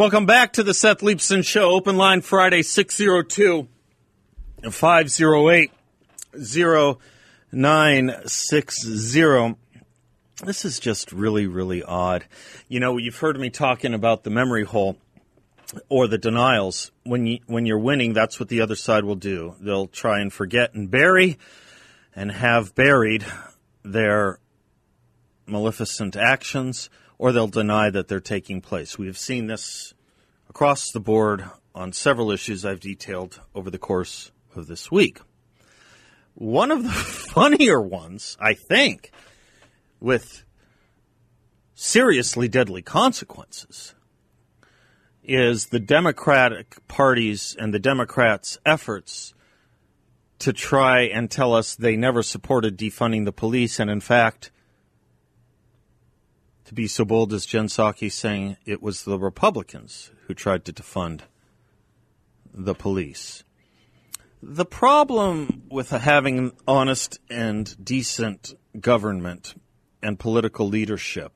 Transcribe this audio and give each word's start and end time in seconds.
Welcome 0.00 0.24
back 0.24 0.54
to 0.54 0.62
the 0.62 0.72
Seth 0.72 1.00
Leibsohn 1.00 1.44
Show. 1.44 1.72
Open 1.72 1.98
line 1.98 2.22
Friday, 2.22 2.62
602 2.62 3.68
508 4.70 5.70
0960. 7.52 9.54
This 10.42 10.64
is 10.64 10.80
just 10.80 11.12
really, 11.12 11.46
really 11.46 11.82
odd. 11.82 12.24
You 12.66 12.80
know, 12.80 12.96
you've 12.96 13.18
heard 13.18 13.38
me 13.38 13.50
talking 13.50 13.92
about 13.92 14.24
the 14.24 14.30
memory 14.30 14.64
hole 14.64 14.96
or 15.90 16.08
the 16.08 16.16
denials. 16.16 16.92
When 17.04 17.26
you 17.26 17.40
when 17.46 17.66
you're 17.66 17.78
winning, 17.78 18.14
that's 18.14 18.40
what 18.40 18.48
the 18.48 18.62
other 18.62 18.76
side 18.76 19.04
will 19.04 19.16
do. 19.16 19.54
They'll 19.60 19.86
try 19.86 20.20
and 20.20 20.32
forget 20.32 20.72
and 20.72 20.90
bury 20.90 21.36
and 22.16 22.32
have 22.32 22.74
buried 22.74 23.26
their 23.84 24.38
maleficent 25.46 26.16
actions 26.16 26.88
or 27.20 27.32
they'll 27.32 27.46
deny 27.46 27.90
that 27.90 28.08
they're 28.08 28.18
taking 28.18 28.62
place. 28.62 28.96
We 28.96 29.06
have 29.06 29.18
seen 29.18 29.46
this 29.46 29.92
across 30.48 30.90
the 30.90 31.00
board 31.00 31.44
on 31.74 31.92
several 31.92 32.30
issues 32.30 32.64
I've 32.64 32.80
detailed 32.80 33.42
over 33.54 33.70
the 33.70 33.76
course 33.76 34.32
of 34.56 34.68
this 34.68 34.90
week. 34.90 35.20
One 36.32 36.70
of 36.70 36.82
the 36.82 36.88
funnier 36.88 37.78
ones, 37.78 38.38
I 38.40 38.54
think, 38.54 39.12
with 40.00 40.46
seriously 41.74 42.48
deadly 42.48 42.80
consequences, 42.80 43.94
is 45.22 45.66
the 45.66 45.78
Democratic 45.78 46.78
Party's 46.88 47.54
and 47.60 47.74
the 47.74 47.78
Democrats' 47.78 48.56
efforts 48.64 49.34
to 50.38 50.54
try 50.54 51.02
and 51.02 51.30
tell 51.30 51.52
us 51.52 51.76
they 51.76 51.96
never 51.96 52.22
supported 52.22 52.78
defunding 52.78 53.26
the 53.26 53.30
police, 53.30 53.78
and 53.78 53.90
in 53.90 54.00
fact, 54.00 54.50
to 56.70 56.74
be 56.74 56.86
so 56.86 57.04
bold 57.04 57.32
as 57.32 57.46
Jen 57.46 57.66
Psaki 57.66 58.12
saying 58.12 58.56
it 58.64 58.80
was 58.80 59.02
the 59.02 59.18
Republicans 59.18 60.12
who 60.28 60.34
tried 60.34 60.64
to 60.66 60.72
defund 60.72 61.22
the 62.54 62.76
police. 62.76 63.42
The 64.40 64.64
problem 64.64 65.64
with 65.68 65.90
having 65.90 66.52
honest 66.68 67.18
and 67.28 67.74
decent 67.84 68.54
government 68.78 69.60
and 70.00 70.16
political 70.16 70.68
leadership 70.68 71.32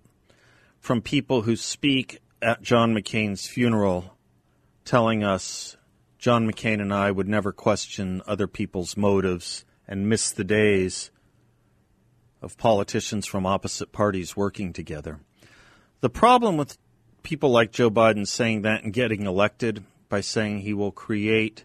from 0.78 1.02
people 1.02 1.42
who 1.42 1.56
speak 1.56 2.20
at 2.40 2.62
John 2.62 2.94
McCain's 2.94 3.48
funeral 3.48 4.16
telling 4.84 5.24
us 5.24 5.76
John 6.16 6.48
McCain 6.48 6.80
and 6.80 6.94
I 6.94 7.10
would 7.10 7.26
never 7.26 7.50
question 7.50 8.22
other 8.24 8.46
people's 8.46 8.96
motives 8.96 9.64
and 9.88 10.08
miss 10.08 10.30
the 10.30 10.44
days 10.44 11.10
of 12.44 12.58
politicians 12.58 13.26
from 13.26 13.46
opposite 13.46 13.90
parties 13.90 14.36
working 14.36 14.72
together. 14.72 15.18
The 16.00 16.10
problem 16.10 16.56
with 16.56 16.78
people 17.22 17.50
like 17.50 17.72
Joe 17.72 17.90
Biden 17.90 18.28
saying 18.28 18.62
that 18.62 18.84
and 18.84 18.92
getting 18.92 19.26
elected 19.26 19.82
by 20.08 20.20
saying 20.20 20.60
he 20.60 20.74
will 20.74 20.92
create 20.92 21.64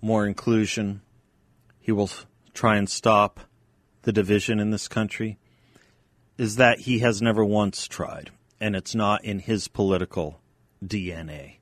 more 0.00 0.26
inclusion, 0.26 1.00
he 1.80 1.90
will 1.90 2.10
try 2.54 2.76
and 2.76 2.88
stop 2.88 3.40
the 4.02 4.12
division 4.12 4.60
in 4.60 4.70
this 4.70 4.86
country, 4.86 5.38
is 6.38 6.56
that 6.56 6.80
he 6.80 7.00
has 7.00 7.22
never 7.22 7.44
once 7.44 7.88
tried, 7.88 8.30
and 8.60 8.76
it's 8.76 8.94
not 8.94 9.24
in 9.24 9.38
his 9.40 9.66
political 9.66 10.40
DNA. 10.84 11.56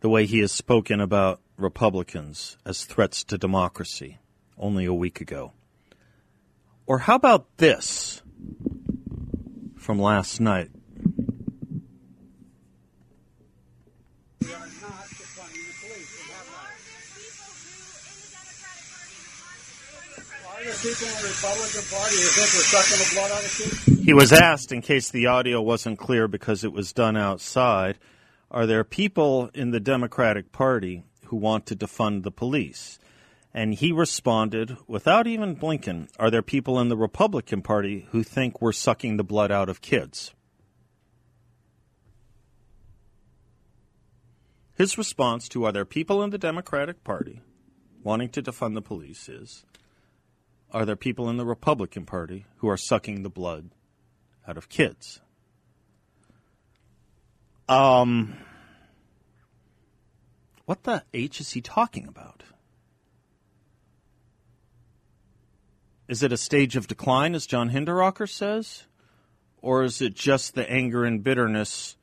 The 0.00 0.08
way 0.08 0.26
he 0.26 0.40
has 0.40 0.52
spoken 0.52 1.00
about 1.00 1.40
Republicans 1.56 2.58
as 2.66 2.84
threats 2.84 3.22
to 3.24 3.38
democracy 3.38 4.18
only 4.58 4.84
a 4.84 4.92
week 4.92 5.20
ago. 5.20 5.52
Or 6.86 6.98
how 6.98 7.14
about 7.16 7.56
this 7.56 8.22
from 9.76 9.98
last 9.98 10.40
night? 10.40 10.70
He 24.04 24.12
was 24.12 24.32
asked, 24.32 24.72
in 24.72 24.82
case 24.82 25.10
the 25.10 25.26
audio 25.26 25.62
wasn't 25.62 25.98
clear 25.98 26.28
because 26.28 26.64
it 26.64 26.72
was 26.72 26.92
done 26.92 27.16
outside, 27.16 27.98
are 28.50 28.66
there 28.66 28.84
people 28.84 29.50
in 29.54 29.70
the 29.70 29.80
Democratic 29.80 30.52
Party 30.52 31.04
who 31.26 31.36
want 31.36 31.66
to 31.66 31.76
defund 31.76 32.22
the 32.22 32.30
police? 32.30 32.98
And 33.54 33.74
he 33.74 33.92
responded, 33.92 34.76
without 34.88 35.28
even 35.28 35.54
blinking, 35.54 36.08
are 36.18 36.28
there 36.28 36.42
people 36.42 36.80
in 36.80 36.88
the 36.88 36.96
Republican 36.96 37.62
Party 37.62 38.08
who 38.10 38.24
think 38.24 38.60
we're 38.60 38.72
sucking 38.72 39.16
the 39.16 39.22
blood 39.22 39.52
out 39.52 39.68
of 39.68 39.80
kids? 39.80 40.34
His 44.76 44.98
response 44.98 45.48
to 45.50 45.64
are 45.64 45.70
there 45.70 45.84
people 45.84 46.20
in 46.24 46.30
the 46.30 46.38
Democratic 46.38 47.04
Party 47.04 47.42
wanting 48.02 48.28
to 48.30 48.42
defund 48.42 48.74
the 48.74 48.82
police 48.82 49.28
is 49.28 49.64
are 50.72 50.84
there 50.84 50.96
people 50.96 51.30
in 51.30 51.36
the 51.36 51.46
Republican 51.46 52.04
Party 52.04 52.46
who 52.56 52.68
are 52.68 52.76
sucking 52.76 53.22
the 53.22 53.30
blood 53.30 53.70
out 54.48 54.56
of 54.56 54.68
kids? 54.68 55.20
Um, 57.68 58.36
what 60.64 60.82
the 60.82 61.04
H 61.14 61.40
is 61.40 61.52
he 61.52 61.60
talking 61.60 62.08
about? 62.08 62.42
Is 66.06 66.22
it 66.22 66.32
a 66.32 66.36
stage 66.36 66.76
of 66.76 66.86
decline, 66.86 67.34
as 67.34 67.46
John 67.46 67.70
Hinderaker 67.70 68.28
says? 68.28 68.84
Or 69.62 69.82
is 69.82 70.02
it 70.02 70.14
just 70.14 70.54
the 70.54 70.70
anger 70.70 71.04
and 71.04 71.24
bitterness 71.24 71.96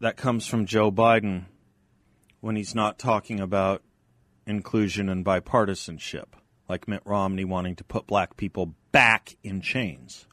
that 0.00 0.16
comes 0.16 0.46
from 0.46 0.66
Joe 0.66 0.90
Biden 0.90 1.44
when 2.40 2.56
he's 2.56 2.74
not 2.74 2.98
talking 2.98 3.38
about 3.38 3.82
inclusion 4.46 5.08
and 5.08 5.24
bipartisanship? 5.24 6.34
like 6.68 6.88
Mitt 6.88 7.02
Romney 7.04 7.44
wanting 7.44 7.76
to 7.76 7.84
put 7.84 8.06
black 8.06 8.36
people 8.36 8.74
back 8.92 9.36
in 9.42 9.60
chains. 9.60 10.26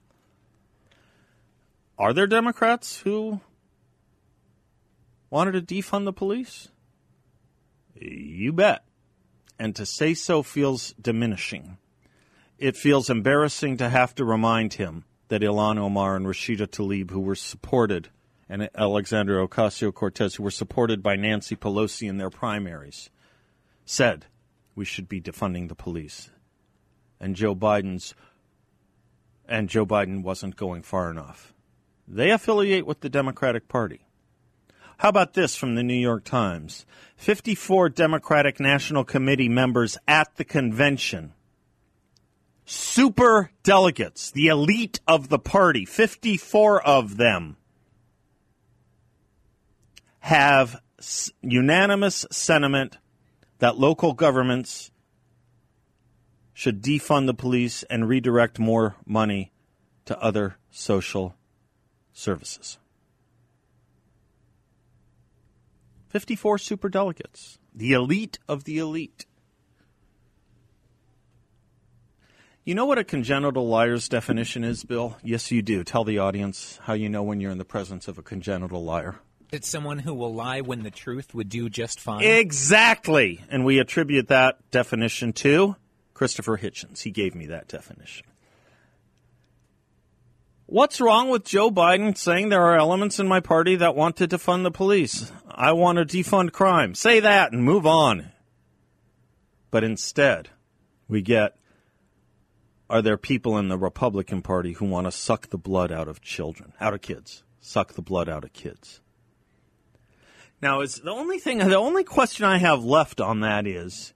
Are 1.97 2.13
there 2.13 2.27
Democrats 2.27 2.99
who 3.01 3.41
wanted 5.29 5.51
to 5.53 5.61
defund 5.61 6.05
the 6.05 6.13
police? 6.13 6.69
You 7.93 8.53
bet. 8.53 8.83
And 9.61 9.75
to 9.75 9.85
say 9.85 10.15
so 10.15 10.41
feels 10.41 10.95
diminishing. 10.99 11.77
It 12.57 12.75
feels 12.75 13.11
embarrassing 13.11 13.77
to 13.77 13.89
have 13.89 14.15
to 14.15 14.25
remind 14.25 14.73
him 14.73 15.03
that 15.27 15.43
Ilhan 15.43 15.77
Omar 15.77 16.15
and 16.15 16.25
Rashida 16.25 16.65
Tlaib, 16.65 17.11
who 17.11 17.19
were 17.19 17.35
supported, 17.35 18.09
and 18.49 18.71
Alexandria 18.73 19.47
Ocasio 19.47 19.93
Cortez, 19.93 20.33
who 20.33 20.41
were 20.41 20.49
supported 20.49 21.03
by 21.03 21.15
Nancy 21.15 21.55
Pelosi 21.55 22.09
in 22.09 22.17
their 22.17 22.31
primaries, 22.31 23.11
said 23.85 24.25
we 24.73 24.83
should 24.83 25.07
be 25.07 25.21
defunding 25.21 25.69
the 25.69 25.75
police. 25.75 26.31
And 27.19 27.35
Joe 27.35 27.53
Biden's 27.53 28.15
and 29.47 29.69
Joe 29.69 29.85
Biden 29.85 30.23
wasn't 30.23 30.55
going 30.55 30.81
far 30.81 31.11
enough. 31.11 31.53
They 32.07 32.31
affiliate 32.31 32.87
with 32.87 33.01
the 33.01 33.09
Democratic 33.09 33.67
Party. 33.67 34.07
How 35.01 35.09
about 35.09 35.33
this 35.33 35.55
from 35.55 35.73
the 35.73 35.81
New 35.81 35.95
York 35.95 36.25
Times? 36.25 36.85
54 37.15 37.89
Democratic 37.89 38.59
National 38.59 39.03
Committee 39.03 39.49
members 39.49 39.97
at 40.07 40.35
the 40.35 40.43
convention. 40.43 41.33
Super 42.65 43.49
delegates, 43.63 44.29
the 44.29 44.45
elite 44.45 44.99
of 45.07 45.29
the 45.29 45.39
party, 45.39 45.85
54 45.85 46.83
of 46.83 47.17
them 47.17 47.57
have 50.19 50.79
unanimous 51.41 52.27
sentiment 52.29 52.99
that 53.57 53.79
local 53.79 54.13
governments 54.13 54.91
should 56.53 56.83
defund 56.83 57.25
the 57.25 57.33
police 57.33 57.81
and 57.89 58.07
redirect 58.07 58.59
more 58.59 58.97
money 59.07 59.51
to 60.05 60.15
other 60.21 60.57
social 60.69 61.33
services. 62.13 62.77
54 66.11 66.57
superdelegates, 66.57 67.57
the 67.73 67.93
elite 67.93 68.37
of 68.49 68.65
the 68.65 68.79
elite. 68.79 69.25
You 72.65 72.75
know 72.75 72.85
what 72.85 72.97
a 72.97 73.05
congenital 73.05 73.67
liar's 73.67 74.09
definition 74.09 74.65
is, 74.65 74.83
Bill? 74.83 75.17
Yes, 75.23 75.49
you 75.51 75.61
do. 75.61 75.85
Tell 75.85 76.03
the 76.03 76.19
audience 76.19 76.79
how 76.83 76.93
you 76.93 77.07
know 77.07 77.23
when 77.23 77.39
you're 77.39 77.49
in 77.49 77.57
the 77.59 77.65
presence 77.65 78.09
of 78.09 78.17
a 78.17 78.21
congenital 78.21 78.83
liar. 78.83 79.15
It's 79.53 79.69
someone 79.69 79.99
who 79.99 80.13
will 80.13 80.33
lie 80.33 80.59
when 80.59 80.83
the 80.83 80.91
truth 80.91 81.33
would 81.33 81.47
do 81.47 81.69
just 81.69 82.01
fine. 82.01 82.23
Exactly. 82.23 83.43
And 83.49 83.63
we 83.63 83.79
attribute 83.79 84.27
that 84.27 84.59
definition 84.69 85.31
to 85.33 85.77
Christopher 86.13 86.57
Hitchens. 86.57 87.03
He 87.03 87.11
gave 87.11 87.35
me 87.35 87.45
that 87.47 87.69
definition. 87.69 88.27
What's 90.71 91.01
wrong 91.01 91.27
with 91.27 91.43
Joe 91.43 91.69
Biden 91.69 92.17
saying 92.17 92.47
there 92.47 92.63
are 92.63 92.77
elements 92.77 93.19
in 93.19 93.27
my 93.27 93.41
party 93.41 93.75
that 93.75 93.93
want 93.93 94.15
to 94.15 94.25
defund 94.25 94.63
the 94.63 94.71
police? 94.71 95.29
I 95.45 95.73
want 95.73 95.97
to 95.97 96.05
defund 96.05 96.53
crime. 96.53 96.95
Say 96.95 97.19
that 97.19 97.51
and 97.51 97.61
move 97.61 97.85
on. 97.85 98.31
But 99.69 99.83
instead, 99.83 100.47
we 101.09 101.21
get 101.21 101.57
are 102.89 103.01
there 103.01 103.17
people 103.17 103.57
in 103.57 103.67
the 103.67 103.77
Republican 103.77 104.41
Party 104.41 104.71
who 104.71 104.85
want 104.85 105.07
to 105.07 105.11
suck 105.11 105.49
the 105.49 105.57
blood 105.57 105.91
out 105.91 106.07
of 106.07 106.21
children, 106.21 106.71
out 106.79 106.93
of 106.93 107.01
kids, 107.01 107.43
suck 107.59 107.95
the 107.95 108.01
blood 108.01 108.29
out 108.29 108.45
of 108.45 108.53
kids? 108.53 109.01
Now, 110.61 110.79
is 110.79 111.01
the 111.01 111.11
only 111.11 111.39
thing, 111.39 111.57
the 111.57 111.75
only 111.75 112.05
question 112.05 112.45
I 112.45 112.59
have 112.59 112.81
left 112.81 113.19
on 113.19 113.41
that 113.41 113.67
is 113.67 114.13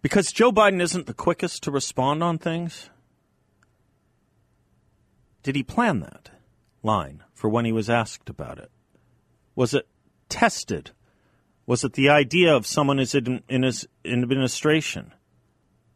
because 0.00 0.32
Joe 0.32 0.52
Biden 0.52 0.80
isn't 0.80 1.06
the 1.06 1.12
quickest 1.12 1.62
to 1.64 1.70
respond 1.70 2.22
on 2.22 2.38
things 2.38 2.88
did 5.44 5.54
he 5.54 5.62
plan 5.62 6.00
that 6.00 6.30
line 6.82 7.22
for 7.34 7.48
when 7.48 7.64
he 7.64 7.72
was 7.72 7.88
asked 7.88 8.28
about 8.28 8.58
it? 8.58 8.70
Was 9.54 9.74
it 9.74 9.86
tested? 10.28 10.90
Was 11.66 11.84
it 11.84 11.92
the 11.92 12.08
idea 12.08 12.56
of 12.56 12.66
someone 12.66 12.98
in 12.98 13.62
his 13.62 13.88
administration? 14.04 15.12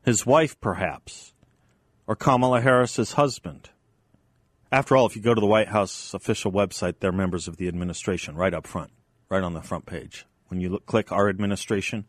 His 0.05 0.25
wife, 0.25 0.61
perhaps? 0.61 1.33
Or 2.07 2.15
Kamala 2.15 2.61
Harris's 2.61 3.15
husband? 3.15 3.71
After 4.71 4.97
all, 4.97 5.07
if 5.07 5.17
you 5.17 5.23
go 5.23 5.35
to 5.35 5.41
the 5.41 5.47
White 5.47 5.69
House 5.69 6.13
official 6.13 6.53
website, 6.53 7.01
they're 7.01 7.11
members 7.11 7.49
of 7.49 7.57
the 7.57 7.69
administration 7.69 8.37
right 8.37 8.53
up 8.53 8.67
front, 8.67 8.91
right 9.31 9.43
on 9.43 9.55
the 9.55 9.63
front 9.63 9.87
page. 9.87 10.27
When 10.49 10.61
you 10.61 10.69
look, 10.69 10.85
click 10.87 11.11
our 11.11 11.29
administration, 11.29 12.05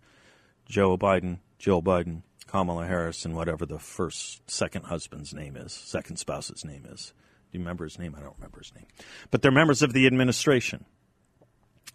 Joe 0.68 0.97
Biden, 0.97 1.39
Jill 1.57 1.81
Biden, 1.81 2.24
Kamala 2.47 2.85
Harris, 2.85 3.24
and 3.24 3.35
whatever 3.35 3.65
the 3.65 3.80
first, 3.80 4.50
second 4.50 4.85
husband's 4.85 5.33
name 5.33 5.56
is, 5.56 5.71
second 5.71 6.18
spouse's 6.18 6.65
name 6.65 6.85
is. 6.85 7.13
Do 7.51 7.57
you 7.57 7.63
remember 7.63 7.83
his 7.83 7.97
name? 7.97 8.15
I 8.17 8.21
don't 8.21 8.35
remember 8.37 8.59
his 8.59 8.73
name. 8.75 8.85
But 9.31 9.41
they're 9.41 9.51
members 9.51 9.81
of 9.81 9.93
the 9.93 10.05
administration. 10.05 10.85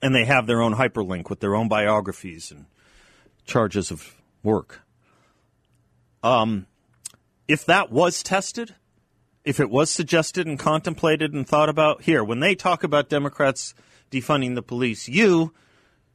And 0.02 0.14
they 0.14 0.24
have 0.24 0.46
their 0.46 0.60
own 0.60 0.74
hyperlink 0.74 1.30
with 1.30 1.40
their 1.40 1.54
own 1.54 1.68
biographies 1.68 2.50
and 2.50 2.66
charges 3.44 3.90
of 3.90 4.16
work. 4.42 4.82
Um, 6.22 6.66
if 7.46 7.64
that 7.66 7.92
was 7.92 8.22
tested, 8.22 8.74
if 9.44 9.60
it 9.60 9.70
was 9.70 9.90
suggested 9.90 10.46
and 10.46 10.58
contemplated 10.58 11.32
and 11.32 11.46
thought 11.46 11.68
about 11.68 12.02
here, 12.02 12.24
when 12.24 12.40
they 12.40 12.54
talk 12.54 12.82
about 12.82 13.08
Democrats 13.08 13.74
defunding 14.10 14.54
the 14.54 14.62
police, 14.62 15.08
you 15.08 15.52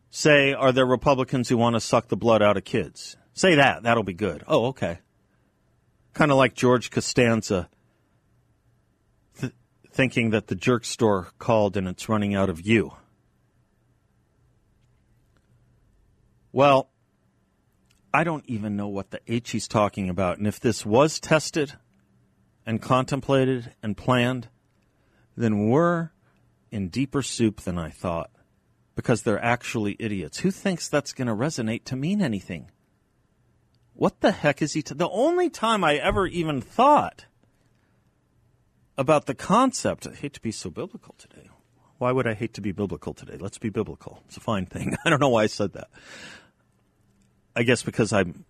say, 0.09 0.53
are 0.53 0.71
there 0.71 0.85
Republicans 0.85 1.49
who 1.49 1.57
want 1.57 1.75
to 1.75 1.79
suck 1.79 2.07
the 2.07 2.17
blood 2.17 2.41
out 2.41 2.57
of 2.57 2.63
kids? 2.63 3.15
Say 3.33 3.55
that. 3.55 3.83
That'll 3.83 4.03
be 4.03 4.13
good. 4.13 4.43
Oh, 4.47 4.67
okay. 4.67 4.99
Kind 6.13 6.31
of 6.31 6.37
like 6.37 6.55
George 6.55 6.89
Costanza 6.89 7.69
thinking 9.99 10.29
that 10.29 10.47
the 10.47 10.55
jerk 10.55 10.85
store 10.85 11.27
called 11.39 11.75
and 11.75 11.85
it's 11.85 12.07
running 12.07 12.33
out 12.33 12.49
of 12.49 12.65
you. 12.65 12.93
Well, 16.53 16.89
I 18.13 18.23
don't 18.23 18.45
even 18.47 18.77
know 18.77 18.87
what 18.87 19.11
the 19.11 19.19
H 19.27 19.51
he's 19.51 19.67
talking 19.67 20.07
about. 20.07 20.37
And 20.37 20.47
if 20.47 20.57
this 20.57 20.85
was 20.85 21.19
tested 21.19 21.73
and 22.65 22.81
contemplated 22.81 23.75
and 23.83 23.97
planned, 23.97 24.47
then 25.35 25.67
we're 25.67 26.11
in 26.71 26.87
deeper 26.87 27.21
soup 27.21 27.59
than 27.59 27.77
I 27.77 27.89
thought 27.89 28.31
because 28.95 29.23
they're 29.23 29.43
actually 29.43 29.97
idiots. 29.99 30.39
Who 30.39 30.51
thinks 30.51 30.87
that's 30.87 31.11
going 31.11 31.27
to 31.27 31.35
resonate 31.35 31.83
to 31.83 31.97
mean 31.97 32.21
anything? 32.21 32.71
What 33.95 34.21
the 34.21 34.31
heck 34.31 34.61
is 34.61 34.71
he? 34.71 34.81
T- 34.81 34.95
the 34.95 35.09
only 35.09 35.49
time 35.49 35.83
I 35.83 35.95
ever 35.95 36.25
even 36.25 36.61
thought 36.61 37.25
about 38.99 39.27
the 39.27 39.33
concept. 39.33 40.05
I 40.05 40.13
hate 40.13 40.33
to 40.33 40.41
be 40.41 40.51
so 40.51 40.69
biblical 40.69 41.15
today. 41.17 41.49
Why 41.99 42.11
would 42.11 42.27
I 42.27 42.33
hate 42.33 42.53
to 42.55 42.61
be 42.61 42.73
biblical 42.73 43.13
today? 43.13 43.37
Let's 43.39 43.57
be 43.57 43.69
biblical. 43.69 44.21
It's 44.27 44.37
a 44.37 44.41
fine 44.41 44.65
thing. 44.65 44.95
I 45.05 45.09
don't 45.09 45.21
know 45.21 45.29
why 45.29 45.43
I 45.43 45.47
said 45.47 45.73
that. 45.73 45.87
I 47.55 47.63
guess 47.63 47.81
because 47.81 48.11
I'm 48.11 48.45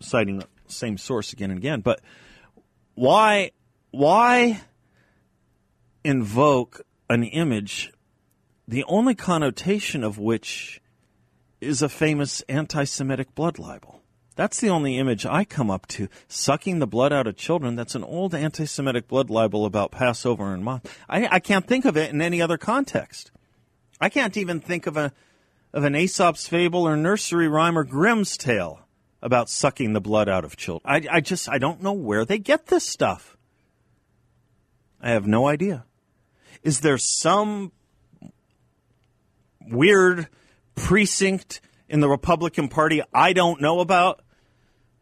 citing 0.00 0.38
the 0.38 0.48
same 0.66 0.96
source 0.96 1.34
again 1.34 1.50
and 1.50 1.58
again. 1.58 1.82
But 1.82 2.00
why 2.94 3.52
why 3.90 4.62
invoke 6.04 6.80
an 7.08 7.24
image 7.24 7.92
the 8.66 8.84
only 8.84 9.14
connotation 9.14 10.02
of 10.02 10.18
which 10.18 10.80
is 11.60 11.82
a 11.82 11.88
famous 11.88 12.40
anti 12.48 12.84
Semitic 12.84 13.34
blood 13.34 13.58
libel? 13.58 14.01
That's 14.34 14.60
the 14.60 14.70
only 14.70 14.98
image 14.98 15.26
I 15.26 15.44
come 15.44 15.70
up 15.70 15.86
to. 15.88 16.08
Sucking 16.28 16.78
the 16.78 16.86
blood 16.86 17.12
out 17.12 17.26
of 17.26 17.36
children. 17.36 17.76
That's 17.76 17.94
an 17.94 18.04
old 18.04 18.34
anti 18.34 18.64
Semitic 18.64 19.08
blood 19.08 19.30
libel 19.30 19.66
about 19.66 19.92
Passover 19.92 20.54
and 20.54 20.64
Moth. 20.64 20.98
I, 21.08 21.28
I 21.30 21.40
can't 21.40 21.66
think 21.66 21.84
of 21.84 21.96
it 21.96 22.10
in 22.10 22.22
any 22.22 22.40
other 22.40 22.56
context. 22.56 23.30
I 24.00 24.08
can't 24.08 24.36
even 24.36 24.60
think 24.60 24.86
of 24.86 24.96
a 24.96 25.12
of 25.72 25.84
an 25.84 25.94
Aesop's 25.94 26.48
fable 26.48 26.86
or 26.86 26.96
nursery 26.96 27.48
rhyme 27.48 27.78
or 27.78 27.84
Grimm's 27.84 28.36
tale 28.36 28.80
about 29.22 29.48
sucking 29.48 29.92
the 29.92 30.00
blood 30.00 30.28
out 30.28 30.44
of 30.44 30.56
children. 30.56 30.82
I, 30.84 31.16
I 31.16 31.20
just 31.20 31.48
I 31.48 31.58
don't 31.58 31.82
know 31.82 31.92
where 31.92 32.24
they 32.24 32.38
get 32.38 32.66
this 32.66 32.84
stuff. 32.84 33.36
I 35.00 35.10
have 35.10 35.26
no 35.26 35.46
idea. 35.46 35.84
Is 36.62 36.80
there 36.80 36.98
some 36.98 37.72
weird 39.60 40.28
precinct 40.74 41.60
in 41.92 42.00
the 42.00 42.08
Republican 42.08 42.68
Party 42.68 43.02
I 43.14 43.34
don't 43.34 43.60
know 43.60 43.78
about 43.78 44.22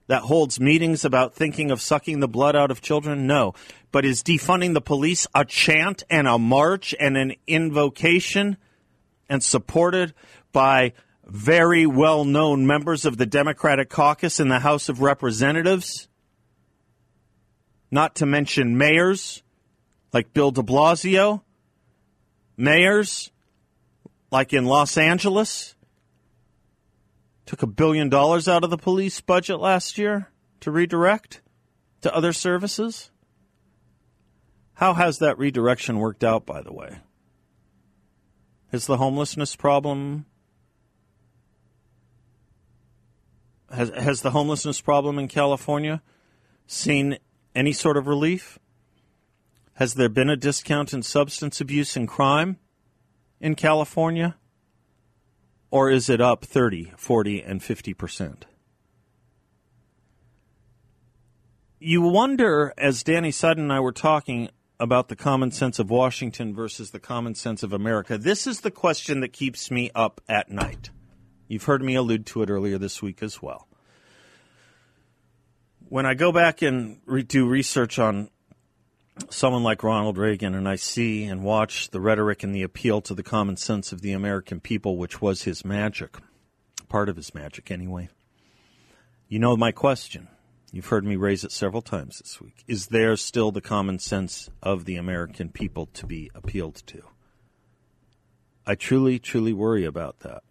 that 0.09 0.23
holds 0.23 0.59
meetings 0.59 1.05
about 1.05 1.35
thinking 1.35 1.71
of 1.71 1.81
sucking 1.81 2.19
the 2.19 2.27
blood 2.27 2.57
out 2.57 2.73
of 2.73 2.81
children? 2.81 3.29
No. 3.29 3.55
But 3.93 4.05
is 4.05 4.25
defunding 4.25 4.75
the 4.75 4.81
police 4.81 5.25
a 5.33 5.45
chant 5.45 6.03
and 6.11 6.27
a 6.27 6.37
march 6.37 6.93
and 6.99 7.17
an 7.17 7.35
invocation 7.47 8.57
and 9.29 9.41
supported 9.41 10.13
by 10.51 10.95
very 11.25 11.87
well 11.87 12.25
known 12.25 12.67
members 12.67 13.05
of 13.05 13.19
the 13.19 13.27
Democratic 13.27 13.89
caucus 13.89 14.41
in 14.41 14.49
the 14.49 14.59
House 14.59 14.89
of 14.89 15.01
Representatives? 15.01 16.09
Not 17.89 18.17
to 18.17 18.27
mention 18.27 18.77
mayors 18.77 19.45
like 20.13 20.33
Bill 20.33 20.51
de 20.51 20.63
Blasio, 20.63 21.43
mayors 22.57 23.31
like 24.33 24.53
in 24.53 24.65
Los 24.65 24.99
Angeles 24.99 25.77
took 27.47 27.63
a 27.63 27.67
billion 27.67 28.09
dollars 28.09 28.49
out 28.49 28.65
of 28.65 28.71
the 28.71 28.77
police 28.77 29.21
budget 29.21 29.59
last 29.59 29.99
year 29.99 30.29
to 30.61 30.71
redirect 30.71 31.41
to 32.03 32.15
other 32.15 32.33
services. 32.33 33.11
How 34.75 34.95
has 34.95 35.19
that 35.19 35.39
redirection 35.39 35.99
worked 35.99 36.25
out, 36.25 36.47
by 36.47 36.63
the 36.63 36.73
way? 36.73 36.99
Is 38.73 38.87
the 38.87 38.97
homelessness 38.97 39.57
problem 39.57 40.27
has 43.71 43.91
has 43.91 44.23
the 44.23 44.31
homelessness 44.31 44.81
problem 44.81 45.19
in 45.19 45.29
California 45.29 46.03
seen 46.67 47.19
any 47.55 47.73
sort 47.73 47.97
of 47.97 48.07
relief? 48.07 48.59
Has 49.75 49.95
there 49.95 50.09
been 50.09 50.31
a 50.31 50.37
discount 50.37 50.93
in 50.93 51.03
substance 51.03 51.61
abuse 51.61 51.97
and 51.97 52.07
crime 52.07 52.59
in 53.41 53.55
California? 53.55 54.37
Or 55.71 55.91
is 55.91 56.09
it 56.09 56.21
up 56.21 56.45
30, 56.45 56.93
40, 56.97 57.43
and 57.43 57.61
50%? 57.61 58.43
You 61.79 62.03
wonder, 62.03 62.75
as 62.77 63.03
Danny 63.03 63.31
Sutton 63.31 63.65
and 63.65 63.73
I 63.73 63.81
were 63.81 63.93
talking 63.93 64.51
about 64.79 65.09
the 65.09 65.17
common 65.17 65.51
sense 65.51 65.79
of 65.79 65.91
Washington 65.91 66.55
versus 66.55 66.91
the 66.91 66.99
common 66.99 67.35
sense 67.35 67.63
of 67.63 67.73
America, 67.73 68.19
this 68.19 68.47
is 68.47 68.61
the 68.61 68.71
question 68.71 69.21
that 69.21 69.33
keeps 69.33 69.71
me 69.71 69.91
up 69.95 70.21
at 70.29 70.51
night. 70.51 70.91
You've 71.49 71.65
heard 71.65 71.83
me 71.83 71.95
allude 71.95 72.27
to 72.27 72.43
it 72.43 72.51
earlier 72.51 72.79
this 72.79 73.01
week 73.01 73.23
as 73.23 73.41
well. 73.41 73.67
When 75.89 76.07
I 76.07 76.15
go 76.15 76.33
back 76.33 76.63
and 76.63 77.01
re- 77.07 77.23
do 77.23 77.49
research 77.49 77.99
on 77.99 78.31
someone 79.29 79.63
like 79.63 79.83
Ronald 79.83 80.17
Reagan 80.17 80.55
and 80.55 80.69
I 80.69 80.77
see 80.77 81.25
and 81.25 81.43
watch 81.43 81.91
the 81.91 82.01
rhetoric 82.01 82.43
and 82.43 82.55
the 82.55 82.63
appeal 82.63 83.01
to 83.03 83.15
the 83.15 83.23
common 83.23 83.57
sense 83.57 83.93
of 83.93 84.01
the 84.01 84.13
American 84.13 84.61
people, 84.61 84.97
which 84.97 85.21
was 85.21 85.43
his 85.43 85.65
magic, 85.65 86.17
part 86.89 87.09
of 87.09 87.17
his 87.17 87.35
magic 87.35 87.71
anyway. 87.71 88.09
You 89.29 89.39
know 89.39 89.57
my 89.57 89.73
question. 89.73 90.29
You've 90.73 90.87
heard 90.87 91.05
me 91.05 91.17
raise 91.17 91.45
it 91.45 91.53
several 91.53 91.83
times 91.83 92.19
this 92.19 92.41
week. 92.41 92.65
Is 92.67 92.87
there 92.87 93.17
still 93.17 93.53
the 93.53 93.61
common 93.61 93.99
sense 93.99 94.49
of 94.63 94.85
the 94.85 94.97
American 94.97 95.51
people 95.51 95.87
to 95.95 96.07
be 96.07 96.31
appealed 96.35 96.83
to? 96.87 97.03
I 98.67 98.77
truly, 98.77 99.19
truly 99.19 99.53
worry 99.53 99.85
about 99.85 100.21
that. 100.21 100.43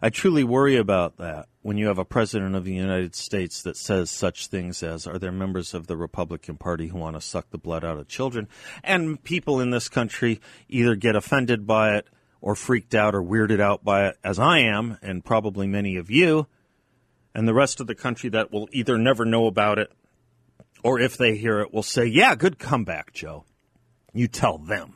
I 0.00 0.08
truly 0.10 0.44
worry 0.44 0.76
about 0.76 1.18
that 1.18 1.48
when 1.62 1.76
you 1.76 1.88
have 1.88 1.98
a 1.98 2.04
president 2.04 2.54
of 2.54 2.64
the 2.64 2.72
United 2.72 3.14
States 3.14 3.62
that 3.62 3.76
says 3.76 4.10
such 4.10 4.46
things 4.46 4.82
as, 4.82 5.06
are 5.06 5.18
there 5.18 5.32
members 5.32 5.74
of 5.74 5.86
the 5.86 5.96
Republican 5.96 6.56
Party 6.56 6.88
who 6.88 6.98
want 6.98 7.16
to 7.16 7.20
suck 7.20 7.50
the 7.50 7.58
blood 7.58 7.84
out 7.84 7.98
of 7.98 8.08
children? 8.08 8.48
And 8.82 9.22
people 9.22 9.60
in 9.60 9.70
this 9.70 9.88
country 9.88 10.40
either 10.68 10.94
get 10.94 11.16
offended 11.16 11.66
by 11.66 11.96
it 11.96 12.08
or 12.40 12.54
freaked 12.54 12.94
out 12.94 13.14
or 13.14 13.22
weirded 13.22 13.60
out 13.60 13.84
by 13.84 14.08
it, 14.08 14.16
as 14.24 14.38
I 14.38 14.60
am, 14.60 14.96
and 15.02 15.22
probably 15.22 15.66
many 15.66 15.96
of 15.96 16.10
you, 16.10 16.46
and 17.34 17.46
the 17.46 17.54
rest 17.54 17.80
of 17.80 17.86
the 17.86 17.94
country 17.94 18.30
that 18.30 18.50
will 18.50 18.68
either 18.72 18.96
never 18.96 19.26
know 19.26 19.46
about 19.46 19.78
it 19.78 19.92
or 20.82 20.98
if 20.98 21.16
they 21.16 21.36
hear 21.36 21.60
it 21.60 21.74
will 21.74 21.82
say, 21.82 22.06
yeah, 22.06 22.34
good 22.34 22.58
comeback, 22.58 23.12
Joe. 23.12 23.44
You 24.12 24.28
tell 24.28 24.58
them. 24.58 24.94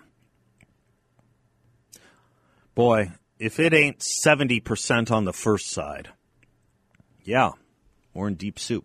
Boy, 2.75 3.13
if 3.39 3.61
it 3.61 3.75
ain't 3.75 3.99
70% 3.99 5.11
on 5.11 5.25
the 5.25 5.33
first 5.33 5.71
side, 5.71 6.09
yeah, 7.25 7.51
we're 8.13 8.29
in 8.29 8.35
deep 8.35 8.59
soup. 8.59 8.85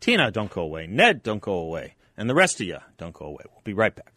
Tina, 0.00 0.30
don't 0.30 0.50
go 0.50 0.62
away. 0.62 0.86
Ned, 0.86 1.22
don't 1.22 1.42
go 1.42 1.54
away. 1.54 1.94
And 2.16 2.28
the 2.28 2.34
rest 2.34 2.60
of 2.60 2.66
you, 2.66 2.78
don't 2.98 3.14
go 3.14 3.26
away. 3.26 3.44
We'll 3.50 3.62
be 3.64 3.74
right 3.74 3.94
back. 3.94 4.12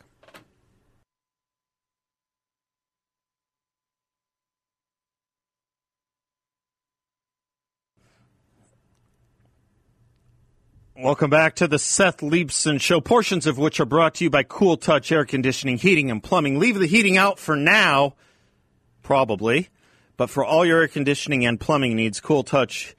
Welcome 10.97 11.29
back 11.29 11.55
to 11.55 11.67
the 11.67 11.77
Seth 11.77 12.19
Leibsohn 12.19 12.79
Show, 12.79 13.01
portions 13.01 13.47
of 13.47 13.57
which 13.57 13.81
are 13.81 13.85
brought 13.85 14.15
to 14.15 14.23
you 14.23 14.29
by 14.29 14.43
Cool 14.43 14.77
Touch 14.77 15.11
Air 15.11 15.25
Conditioning, 15.25 15.77
Heating, 15.77 16.09
and 16.09 16.23
Plumbing. 16.23 16.57
Leave 16.57 16.79
the 16.79 16.87
heating 16.87 17.17
out 17.17 17.37
for 17.37 17.57
now, 17.57 18.15
probably, 19.03 19.67
but 20.15 20.29
for 20.29 20.45
all 20.45 20.65
your 20.65 20.79
air 20.81 20.87
conditioning 20.87 21.45
and 21.45 21.59
plumbing 21.59 21.97
needs, 21.97 22.21
Cool 22.21 22.43
Touch 22.43 22.95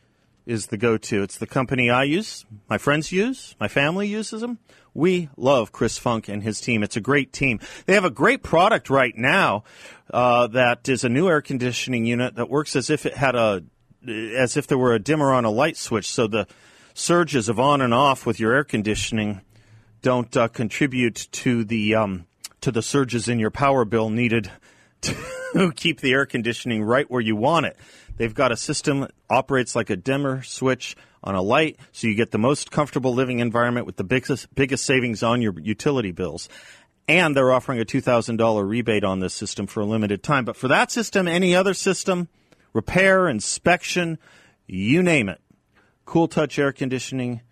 is 0.47 0.69
the 0.69 0.77
go 0.77 0.97
to. 0.97 1.23
It's 1.23 1.39
the 1.39 1.47
company 1.47 1.91
I 1.91 2.05
use, 2.05 2.47
my 2.71 2.79
friends 2.79 3.13
use, 3.13 3.55
my 3.61 3.69
family 3.69 4.09
uses 4.09 4.41
them. 4.41 4.59
We 4.95 5.29
love 5.37 5.73
Chris 5.73 5.99
Funk 5.99 6.29
and 6.29 6.43
his 6.43 6.61
team. 6.61 6.83
It's 6.83 6.97
a 6.97 7.03
great 7.03 7.33
team. 7.33 7.61
They 7.85 7.93
have 7.93 8.07
a 8.07 8.11
great 8.11 8.43
product 8.43 8.89
right 8.89 9.15
now 9.15 9.65
uh, 10.11 10.47
that 10.47 10.89
is 10.89 11.05
a 11.05 11.11
new 11.11 11.29
air 11.29 11.43
conditioning 11.43 12.07
unit 12.07 12.37
that 12.37 12.49
works 12.49 12.75
as 12.77 12.89
if 12.89 13.05
it 13.05 13.15
had 13.15 13.35
a, 13.35 13.63
as 14.07 14.57
if 14.57 14.67
there 14.67 14.79
were 14.79 14.95
a 14.95 14.99
dimmer 14.99 15.35
on 15.35 15.45
a 15.45 15.51
light 15.51 15.77
switch. 15.77 16.09
So 16.09 16.27
the 16.27 16.47
surges 16.95 17.51
of 17.51 17.61
on 17.61 17.83
and 17.83 17.93
off 17.93 18.25
with 18.25 18.41
your 18.41 18.55
air 18.55 18.65
conditioning 18.65 19.43
don't 20.01 20.35
uh, 20.35 20.49
contribute 20.49 21.29
to 21.33 21.65
the 21.65 21.95
um, 21.95 22.27
to 22.63 22.71
the 22.71 22.83
surges 22.83 23.29
in 23.29 23.39
your 23.39 23.51
power 23.51 23.85
bill 23.85 24.09
needed 24.09 24.51
to 25.03 25.73
keep 25.77 26.01
the 26.01 26.13
air 26.13 26.27
conditioning 26.27 26.83
right 26.83 27.11
where 27.11 27.21
you 27.21 27.37
want 27.37 27.67
it. 27.67 27.77
They've 28.17 28.35
got 28.35 28.53
a 28.53 28.57
system 28.57 29.01
that 29.01 29.13
operates 29.29 29.77
like 29.77 29.91
a 29.91 29.97
dimmer 29.97 30.43
switch 30.43 30.97
on 31.23 31.35
a 31.35 31.43
light, 31.43 31.79
so 31.93 32.07
you 32.07 32.15
get 32.15 32.31
the 32.31 32.39
most 32.39 32.71
comfortable 32.71 33.13
living 33.15 33.41
environment 33.41 33.87
with 33.87 33.97
the 33.97 34.05
biggest 34.05 34.55
biggest 34.55 34.85
savings 34.85 35.23
on 35.23 35.43
your 35.43 35.59
utility 35.61 36.13
bills. 36.13 36.49
And 37.09 37.37
they're 37.37 37.53
offering 37.53 37.79
a 37.79 37.85
two 37.85 38.01
thousand 38.01 38.37
dollar 38.37 38.65
rebate 38.65 39.05
on 39.05 39.21
this 39.21 39.35
system 39.35 39.67
for 39.67 39.81
a 39.81 39.85
limited 39.85 40.23
time. 40.23 40.45
But 40.45 40.57
for 40.57 40.69
that 40.69 40.91
system, 40.91 41.29
any 41.29 41.55
other 41.55 41.75
system, 41.75 42.29
repair, 42.73 43.29
inspection, 43.29 44.19
you 44.67 45.03
name 45.03 45.29
it, 45.29 45.41
Cool 46.05 46.29
Touch 46.29 46.59
Air 46.59 46.73
Conditioning 46.73 47.43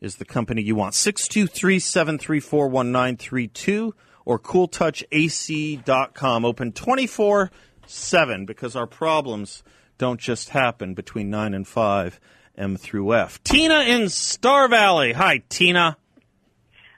is 0.00 0.16
the 0.16 0.24
company 0.24 0.62
you 0.62 0.74
want. 0.74 0.94
623 0.94 1.78
734 1.78 2.68
1932 2.68 3.94
or 4.30 4.38
cooltouchac.com. 4.38 6.44
Open 6.44 6.70
24 6.70 7.50
7 7.84 8.46
because 8.46 8.76
our 8.76 8.86
problems 8.86 9.64
don't 9.98 10.20
just 10.20 10.50
happen 10.50 10.94
between 10.94 11.30
9 11.30 11.52
and 11.52 11.66
5 11.66 12.20
M 12.56 12.76
through 12.76 13.12
F. 13.12 13.42
Tina 13.42 13.80
in 13.80 14.08
Star 14.08 14.68
Valley. 14.68 15.14
Hi, 15.14 15.42
Tina. 15.48 15.96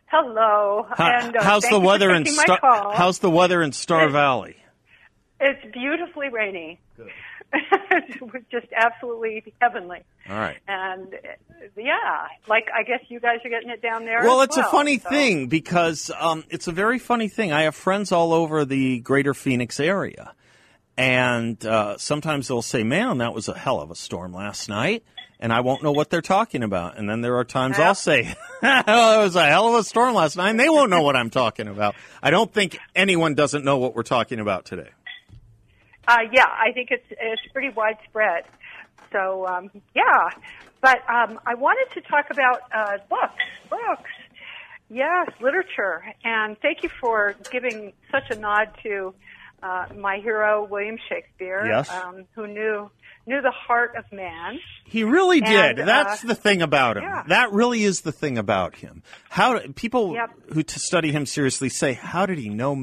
Hello. 0.09 0.87
And, 0.99 1.35
uh, 1.35 1.43
how's 1.43 1.63
the 1.63 1.81
weather 1.81 2.11
in 2.11 2.27
Star- 2.27 2.93
How's 2.95 3.21
the 3.21 3.31
weather 3.31 3.63
in 3.63 3.73
Star 3.73 4.11
Valley? 4.11 4.57
It's 5.41 5.73
beautifully 5.73 6.29
rainy. 6.29 6.81
it 6.99 7.07
was 8.21 8.43
just 8.51 8.67
absolutely 8.75 9.53
heavenly. 9.61 10.01
All 10.29 10.39
right. 10.39 10.59
And 10.69 11.15
yeah, 11.77 12.27
like 12.49 12.69
I 12.75 12.83
guess 12.83 13.01
you 13.09 13.21
guys 13.21 13.39
are 13.45 13.49
getting 13.51 13.71
it 13.71 13.83
down 13.83 14.05
there. 14.05 14.23
Well, 14.23 14.43
it's 14.43 14.57
a 14.57 14.65
funny 14.65 14.99
so- 14.99 15.09
thing 15.09 15.47
because 15.49 16.11
um, 16.19 16.45
it's 16.51 16.69
a 16.69 16.73
very 16.73 16.99
funny 16.99 17.29
thing. 17.29 17.53
I 17.53 17.63
have 17.63 17.75
friends 17.75 18.13
all 18.13 18.33
over 18.33 18.65
the 18.65 19.01
greater 19.01 19.35
Phoenix 19.35 19.81
area. 19.81 20.35
And 20.97 21.65
uh, 21.65 21.97
sometimes 21.97 22.49
they'll 22.49 22.61
say, 22.63 22.85
man, 22.85 23.19
that 23.19 23.33
was 23.35 23.49
a 23.49 23.57
hell 23.57 23.81
of 23.81 23.91
a 23.91 23.95
storm 23.95 24.33
last 24.35 24.69
night. 24.69 25.03
And 25.41 25.53
I 25.53 25.61
won't 25.61 25.83
know 25.83 25.91
what 25.91 26.11
they're 26.11 26.21
talking 26.23 26.63
about. 26.63 26.99
And 26.99 27.09
then 27.09 27.21
there 27.23 27.37
are 27.39 27.45
times 27.45 27.79
Yeah. 27.79 27.89
I'll 27.89 27.95
say, 27.97 28.33
well, 28.63 29.21
it 29.21 29.25
was 29.25 29.35
a 29.35 29.45
hell 29.45 29.69
of 29.69 29.75
a 29.81 29.83
storm 29.83 30.15
last 30.15 30.37
night. 30.37 30.51
And 30.51 30.61
they 30.61 30.69
won't 30.69 30.91
know 30.91 31.03
what 31.03 31.17
I'm 31.17 31.31
talking 31.31 31.67
about. 31.67 31.97
I 32.23 32.31
don't 32.31 32.53
think 32.53 32.79
anyone 32.95 33.35
doesn't 33.35 33.65
know 33.65 33.79
what 33.79 33.97
we're 33.97 34.03
talking 34.05 34.39
about 34.39 34.67
today. 34.67 34.91
Uh, 36.09 36.19
yeah, 36.33 36.47
I 36.47 36.73
think 36.73 36.91
it's 36.91 37.07
it's 37.11 37.43
pretty 37.53 37.71
widespread. 37.71 38.45
So 39.13 39.47
um, 39.47 39.71
yeah, 39.95 40.31
but 40.81 40.99
um, 41.09 41.39
I 41.47 41.55
wanted 41.55 41.93
to 41.95 42.01
talk 42.09 42.27
about 42.31 42.61
uh, 42.75 42.99
books. 43.09 43.43
Books, 43.71 44.11
yes, 44.91 45.29
literature, 45.41 46.03
and 46.25 46.59
thank 46.61 46.83
you 46.83 46.89
for 47.01 47.35
giving 47.51 47.93
such 48.11 48.31
a 48.31 48.37
nod 48.37 48.69
to 48.83 49.15
uh, 49.63 49.87
my 49.97 50.19
hero 50.19 50.65
William 50.69 50.97
Shakespeare, 51.09 51.65
Yes. 51.67 51.89
um, 51.91 52.25
who 52.35 52.47
knew 52.47 52.91
knew 53.25 53.41
the 53.41 53.53
heart 53.53 53.95
of 53.97 54.05
man. 54.11 54.59
He 54.85 55.05
really 55.05 55.41
did. 55.41 55.79
And, 55.79 55.83
uh, 55.83 55.85
That's 56.05 56.23
the 56.23 56.35
thing 56.35 56.61
about 56.61 56.97
him. 56.97 57.05
yeah. 57.05 57.23
That 57.29 57.53
really 57.53 57.85
is 57.85 58.01
the 58.01 58.11
thing 58.11 58.37
about 58.37 58.75
him. 58.75 59.05
How 59.31 59.61
people 59.77 60.15
Yep. 60.15 60.31
who 60.55 60.65
study 60.67 61.13
him 61.13 61.27
seriously 61.27 61.69
say, 61.69 61.93
"How 61.93 62.27
did 62.27 62.39
he 62.39 62.49
know?" 62.49 62.75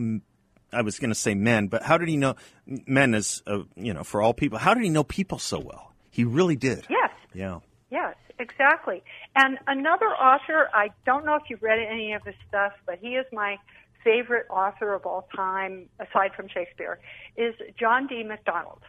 I 0.72 0.82
was 0.82 1.00
going 1.00 1.10
to 1.12 1.16
say 1.16 1.34
men, 1.36 1.68
but 1.68 1.84
how 1.84 1.98
did 1.98 2.08
he 2.10 2.18
know 2.18 2.36
men 2.66 3.14
as 3.14 3.42
uh, 3.48 3.60
you 3.76 3.94
know 3.94 4.04
for 4.04 4.22
all 4.22 4.34
people? 4.34 4.58
How 4.60 4.74
did 4.74 4.84
he 4.84 4.90
know 4.90 5.04
people 5.04 5.40
so 5.40 5.60
well? 5.60 5.94
He 6.12 6.24
really 6.24 6.56
did. 6.56 6.86
Yes, 6.90 7.12
Yeah. 7.34 7.60
Yes, 7.92 8.16
exactly. 8.38 9.02
And 9.36 9.58
another 9.68 10.06
author, 10.08 10.70
I 10.74 10.90
don't 11.06 11.26
know 11.26 11.36
if 11.36 11.44
you've 11.50 11.64
read 11.64 11.80
any 11.80 12.14
of 12.14 12.24
his 12.24 12.36
stuff, 12.48 12.74
but 12.86 13.00
he 13.00 13.16
is 13.16 13.26
my 13.32 13.58
favorite 14.04 14.46
author 14.50 14.94
of 14.94 15.06
all 15.06 15.28
time, 15.36 15.88
aside 16.00 16.32
from 16.36 16.48
Shakespeare, 16.50 17.00
is 17.36 17.56
John 17.80 18.06
D. 18.08 18.24
MacDonald. 18.24 18.82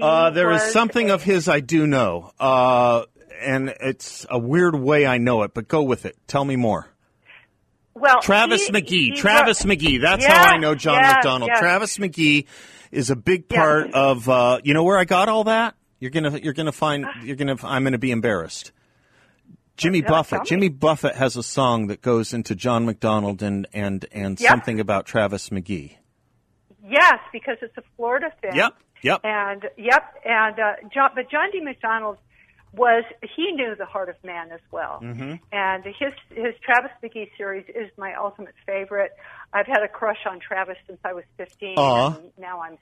Uh, 0.00 0.30
there 0.30 0.50
is 0.52 0.62
something 0.72 1.10
a- 1.10 1.14
of 1.14 1.22
his 1.22 1.48
I 1.48 1.60
do 1.60 1.86
know, 1.86 2.32
uh, 2.38 3.04
and 3.40 3.68
it's 3.80 4.26
a 4.28 4.38
weird 4.38 4.74
way 4.74 5.06
I 5.06 5.18
know 5.18 5.42
it. 5.42 5.54
But 5.54 5.68
go 5.68 5.82
with 5.82 6.04
it. 6.06 6.16
Tell 6.26 6.44
me 6.44 6.56
more. 6.56 6.88
Well, 7.94 8.20
Travis 8.20 8.66
he- 8.66 8.72
McGee. 8.72 8.88
he 8.88 9.12
Travis 9.12 9.64
wrote- 9.64 9.78
McGee. 9.78 10.00
That's 10.00 10.24
Yeah, 10.24 10.34
how 10.46 10.54
I 10.54 10.56
know 10.58 10.74
John 10.74 10.94
yes, 11.02 11.14
MacDonald. 11.14 11.50
yes. 11.52 11.60
Travis 11.60 11.98
McGee 11.98 12.46
is 12.90 13.10
a 13.10 13.16
big 13.16 13.48
part 13.48 13.92
of. 13.92 14.28
Uh, 14.28 14.60
you 14.64 14.74
know 14.74 14.82
where 14.84 14.98
I 14.98 15.04
got 15.04 15.28
all 15.28 15.44
that? 15.44 15.74
You're 16.00 16.10
gonna. 16.10 16.38
You're 16.38 16.52
gonna 16.54 16.72
find. 16.72 17.06
You're 17.22 17.36
gonna. 17.36 17.56
I'm 17.62 17.84
gonna 17.84 17.98
be 17.98 18.10
embarrassed. 18.10 18.72
Jimmy 19.76 20.00
Yeah, 20.00 20.08
Buffett. 20.08 20.44
Jimmy 20.44 20.68
Buffett 20.68 21.16
has 21.16 21.36
a 21.36 21.42
song 21.42 21.86
that 21.88 22.00
goes 22.02 22.32
into 22.32 22.54
John 22.54 22.84
MacDonald 22.86 23.42
and 23.42 23.66
and 23.72 24.04
and 24.12 24.38
Yep. 24.40 24.48
something 24.48 24.80
about 24.80 25.06
Travis 25.06 25.48
McGee. 25.50 25.96
Yes, 26.86 27.18
because 27.32 27.56
it's 27.62 27.76
a 27.78 27.82
Florida 27.96 28.30
thing. 28.42 28.54
Yep. 28.54 28.74
Yep. 29.02 29.20
And 29.24 29.64
yep, 29.76 30.14
and 30.24 30.58
uh, 30.58 30.72
John, 30.92 31.10
but 31.14 31.30
John 31.30 31.50
D. 31.52 31.60
MacDonald 31.60 32.18
was 32.76 33.04
he 33.36 33.52
knew 33.52 33.74
the 33.76 33.86
heart 33.86 34.08
of 34.08 34.16
man 34.24 34.50
as 34.52 34.60
well. 34.70 35.00
Mm-hmm. 35.02 35.34
And 35.52 35.84
his 35.84 36.12
his 36.30 36.54
Travis 36.64 36.90
McGee 37.02 37.30
series 37.36 37.64
is 37.68 37.90
my 37.96 38.14
ultimate 38.14 38.54
favorite. 38.66 39.12
I've 39.52 39.66
had 39.66 39.82
a 39.84 39.88
crush 39.88 40.18
on 40.28 40.40
Travis 40.40 40.76
since 40.86 40.98
I 41.04 41.12
was 41.12 41.24
15. 41.36 41.74
Aw. 41.78 42.16
And 42.16 42.32
now 42.38 42.60
I'm 42.60 42.78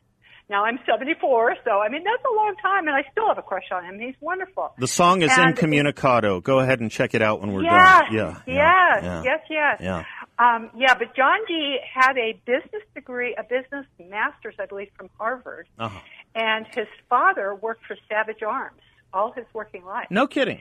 now 0.48 0.64
I'm 0.64 0.78
74. 0.86 1.56
So 1.64 1.70
I 1.80 1.88
mean 1.88 2.04
that's 2.04 2.22
a 2.24 2.34
long 2.34 2.54
time, 2.62 2.86
and 2.88 2.96
I 2.96 3.02
still 3.12 3.26
have 3.28 3.38
a 3.38 3.42
crush 3.42 3.70
on 3.72 3.84
him. 3.84 3.98
He's 4.00 4.14
wonderful. 4.20 4.72
The 4.78 4.86
song 4.86 5.22
is 5.22 5.30
And- 5.36 5.50
incommunicado. 5.50 6.40
Go 6.40 6.58
ahead 6.60 6.80
and 6.80 6.90
check 6.90 7.14
it 7.14 7.22
out 7.22 7.40
when 7.40 7.52
we're 7.52 7.62
Yes, 7.64 8.00
done. 8.02 8.14
Yeah. 8.14 8.36
yes, 8.46 9.02
yeah, 9.02 9.22
yes, 9.24 9.40
yes. 9.50 9.76
Yeah. 9.80 10.04
Um, 10.38 10.70
yeah, 10.74 10.94
but 10.94 11.14
John 11.14 11.38
D. 11.46 11.78
had 11.94 12.16
a 12.18 12.32
business 12.46 12.82
degree, 12.94 13.34
a 13.38 13.42
business 13.44 13.86
master's, 14.00 14.54
I 14.58 14.66
believe, 14.66 14.88
from 14.96 15.08
Harvard, 15.18 15.68
Uh-huh. 15.78 15.96
and 16.34 16.66
his 16.74 16.88
father 17.08 17.54
worked 17.54 17.84
for 17.86 17.96
Savage 18.08 18.42
Arms 18.42 18.80
all 19.12 19.32
his 19.32 19.46
working 19.52 19.84
life. 19.84 20.06
No 20.10 20.26
kidding. 20.26 20.60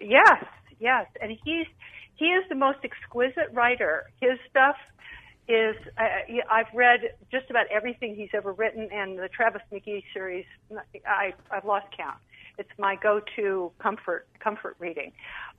Yes, 0.00 0.44
yes, 0.78 1.06
and 1.20 1.30
he's 1.44 1.66
he 2.16 2.26
is 2.26 2.44
the 2.48 2.54
most 2.54 2.78
exquisite 2.84 3.48
writer. 3.52 4.10
His 4.20 4.38
stuff 4.48 4.76
is 5.48 5.74
uh, 5.98 6.02
I've 6.50 6.72
read 6.74 7.00
just 7.30 7.50
about 7.50 7.66
everything 7.72 8.14
he's 8.14 8.30
ever 8.34 8.52
written, 8.52 8.88
and 8.92 9.18
the 9.18 9.28
Travis 9.28 9.62
McGee 9.72 10.04
series 10.12 10.44
I 11.06 11.34
I've 11.50 11.64
lost 11.64 11.86
count. 11.96 12.18
It's 12.60 12.78
my 12.78 12.94
go-to 13.02 13.72
comfort 13.78 14.26
comfort 14.38 14.76
reading. 14.78 15.12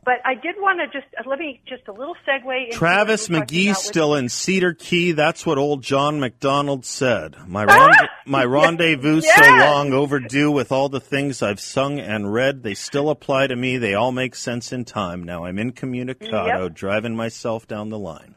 But 0.06 0.16
I 0.26 0.34
did 0.36 0.56
want 0.60 0.80
to 0.80 0.88
just 1.00 1.12
uh, 1.20 1.28
let 1.28 1.38
me 1.40 1.62
just 1.68 1.88
a 1.88 1.92
little 1.92 2.16
segue. 2.28 2.72
Travis 2.72 3.24
what 3.28 3.30
we 3.30 3.40
were 3.40 3.46
talking 3.46 3.58
McGee 3.58 3.76
still 3.76 4.16
in 4.16 4.30
Cedar 4.30 4.74
Key. 4.74 5.12
That's 5.12 5.44
what 5.46 5.58
old 5.58 5.82
John 5.84 6.20
MacDonald 6.20 6.86
said. 6.86 7.36
My 7.48 7.66
rende- 7.66 8.08
my 8.26 8.44
rendezvous 8.46 9.22
so 9.22 9.42
long 9.42 9.94
overdue 9.94 10.52
with 10.52 10.72
all 10.72 10.90
the 10.90 11.00
things 11.00 11.42
I've 11.42 11.60
sung 11.60 12.00
and 12.00 12.32
read. 12.32 12.62
They 12.64 12.76
still 12.76 13.10
apply 13.10 13.48
to 13.48 13.56
me. 13.56 13.78
They 13.78 13.96
all 13.96 14.12
make 14.12 14.36
sense 14.36 14.72
in 14.72 14.86
time. 14.86 15.24
Now 15.24 15.46
I'm 15.46 15.58
incommunicado, 15.58 16.66
Yep. 16.66 16.74
driving 16.76 17.16
myself 17.16 17.68
down 17.68 17.90
the 17.90 18.00
line. 18.00 18.36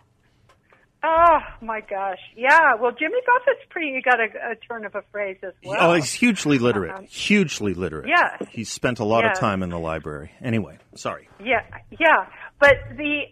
Oh 1.07 1.39
my 1.61 1.81
gosh, 1.81 2.19
yeah. 2.35 2.77
Well, 2.81 2.93
Jimmy 2.93 3.19
Buffett's 3.27 3.67
pretty. 3.69 3.89
You 3.89 4.01
got 4.01 4.21
a, 4.21 4.53
a 4.53 4.55
turn 4.57 4.87
of 4.87 4.95
a 4.95 5.03
phrase 5.13 5.37
as 5.43 5.53
well. 5.63 5.77
oh, 5.91 5.95
he's 5.95 6.13
hugely 6.15 6.59
literate. 6.59 6.93
Um, 6.97 7.05
hugely 7.05 7.75
literate. 7.75 8.09
yes. 8.09 8.49
He's 8.51 8.71
spent 8.71 9.01
a 9.01 9.05
lot 9.05 9.25
Yes. 9.25 9.37
of 9.37 9.41
time 9.41 9.63
in 9.63 9.69
the 9.69 9.79
library. 9.79 10.31
Anyway, 10.43 10.79
sorry. 10.95 11.29
Yeah, 11.39 11.61
yeah. 11.91 12.27
But 12.59 12.75
the 12.97 13.23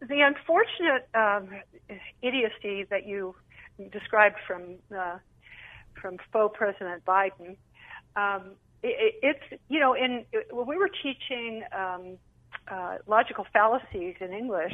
the 0.00 0.20
unfortunate 0.22 1.06
um, 1.14 1.50
idiocy 2.22 2.86
that 2.90 3.04
you 3.06 3.34
described 3.92 4.36
from 4.46 4.76
uh, 4.96 5.18
from 6.00 6.16
faux 6.32 6.56
President 6.56 7.04
Biden, 7.04 7.56
um, 8.16 8.52
it, 8.82 9.16
it's 9.22 9.60
you 9.68 9.80
know 9.80 9.92
in 9.94 10.24
when 10.50 10.66
we 10.66 10.78
were 10.78 10.88
teaching. 11.02 11.62
Um, 11.76 12.16
uh, 12.70 12.98
logical 13.06 13.46
fallacies 13.52 14.14
in 14.20 14.32
English. 14.32 14.72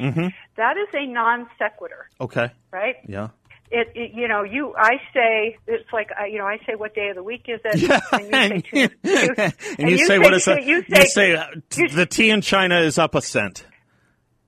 that 0.57 0.77
is 0.77 0.87
a 0.93 1.05
non 1.05 1.47
sequitur, 1.57 2.07
Okay. 2.21 2.49
right? 2.71 2.95
Yeah. 3.07 3.29
It, 3.71 3.87
it, 3.95 4.11
you 4.13 4.27
know, 4.27 4.43
you, 4.43 4.75
I 4.77 4.97
say, 5.13 5.57
it's 5.65 5.91
like, 5.91 6.11
I, 6.17 6.27
you 6.27 6.37
know, 6.37 6.45
I 6.45 6.57
say, 6.67 6.75
what 6.75 6.93
day 6.93 7.09
of 7.09 7.15
the 7.15 7.23
week 7.23 7.45
is 7.47 7.59
it? 7.65 7.81
Yeah. 7.81 7.99
And 8.11 8.63
you 8.71 8.87
say, 8.87 8.89
you, 9.03 9.51
and 9.79 9.89
you, 9.89 10.05
say, 10.05 10.19
what 10.19 10.33
is 10.35 10.45
that? 10.45 10.63
You 10.63 10.83
say, 10.87 11.05
say, 11.05 11.35
uh, 11.35 11.45
t- 11.71 11.87
the 11.87 12.05
tea 12.05 12.29
in 12.29 12.41
China 12.41 12.79
is 12.79 12.99
up 12.99 13.15
a 13.15 13.21
cent. 13.23 13.65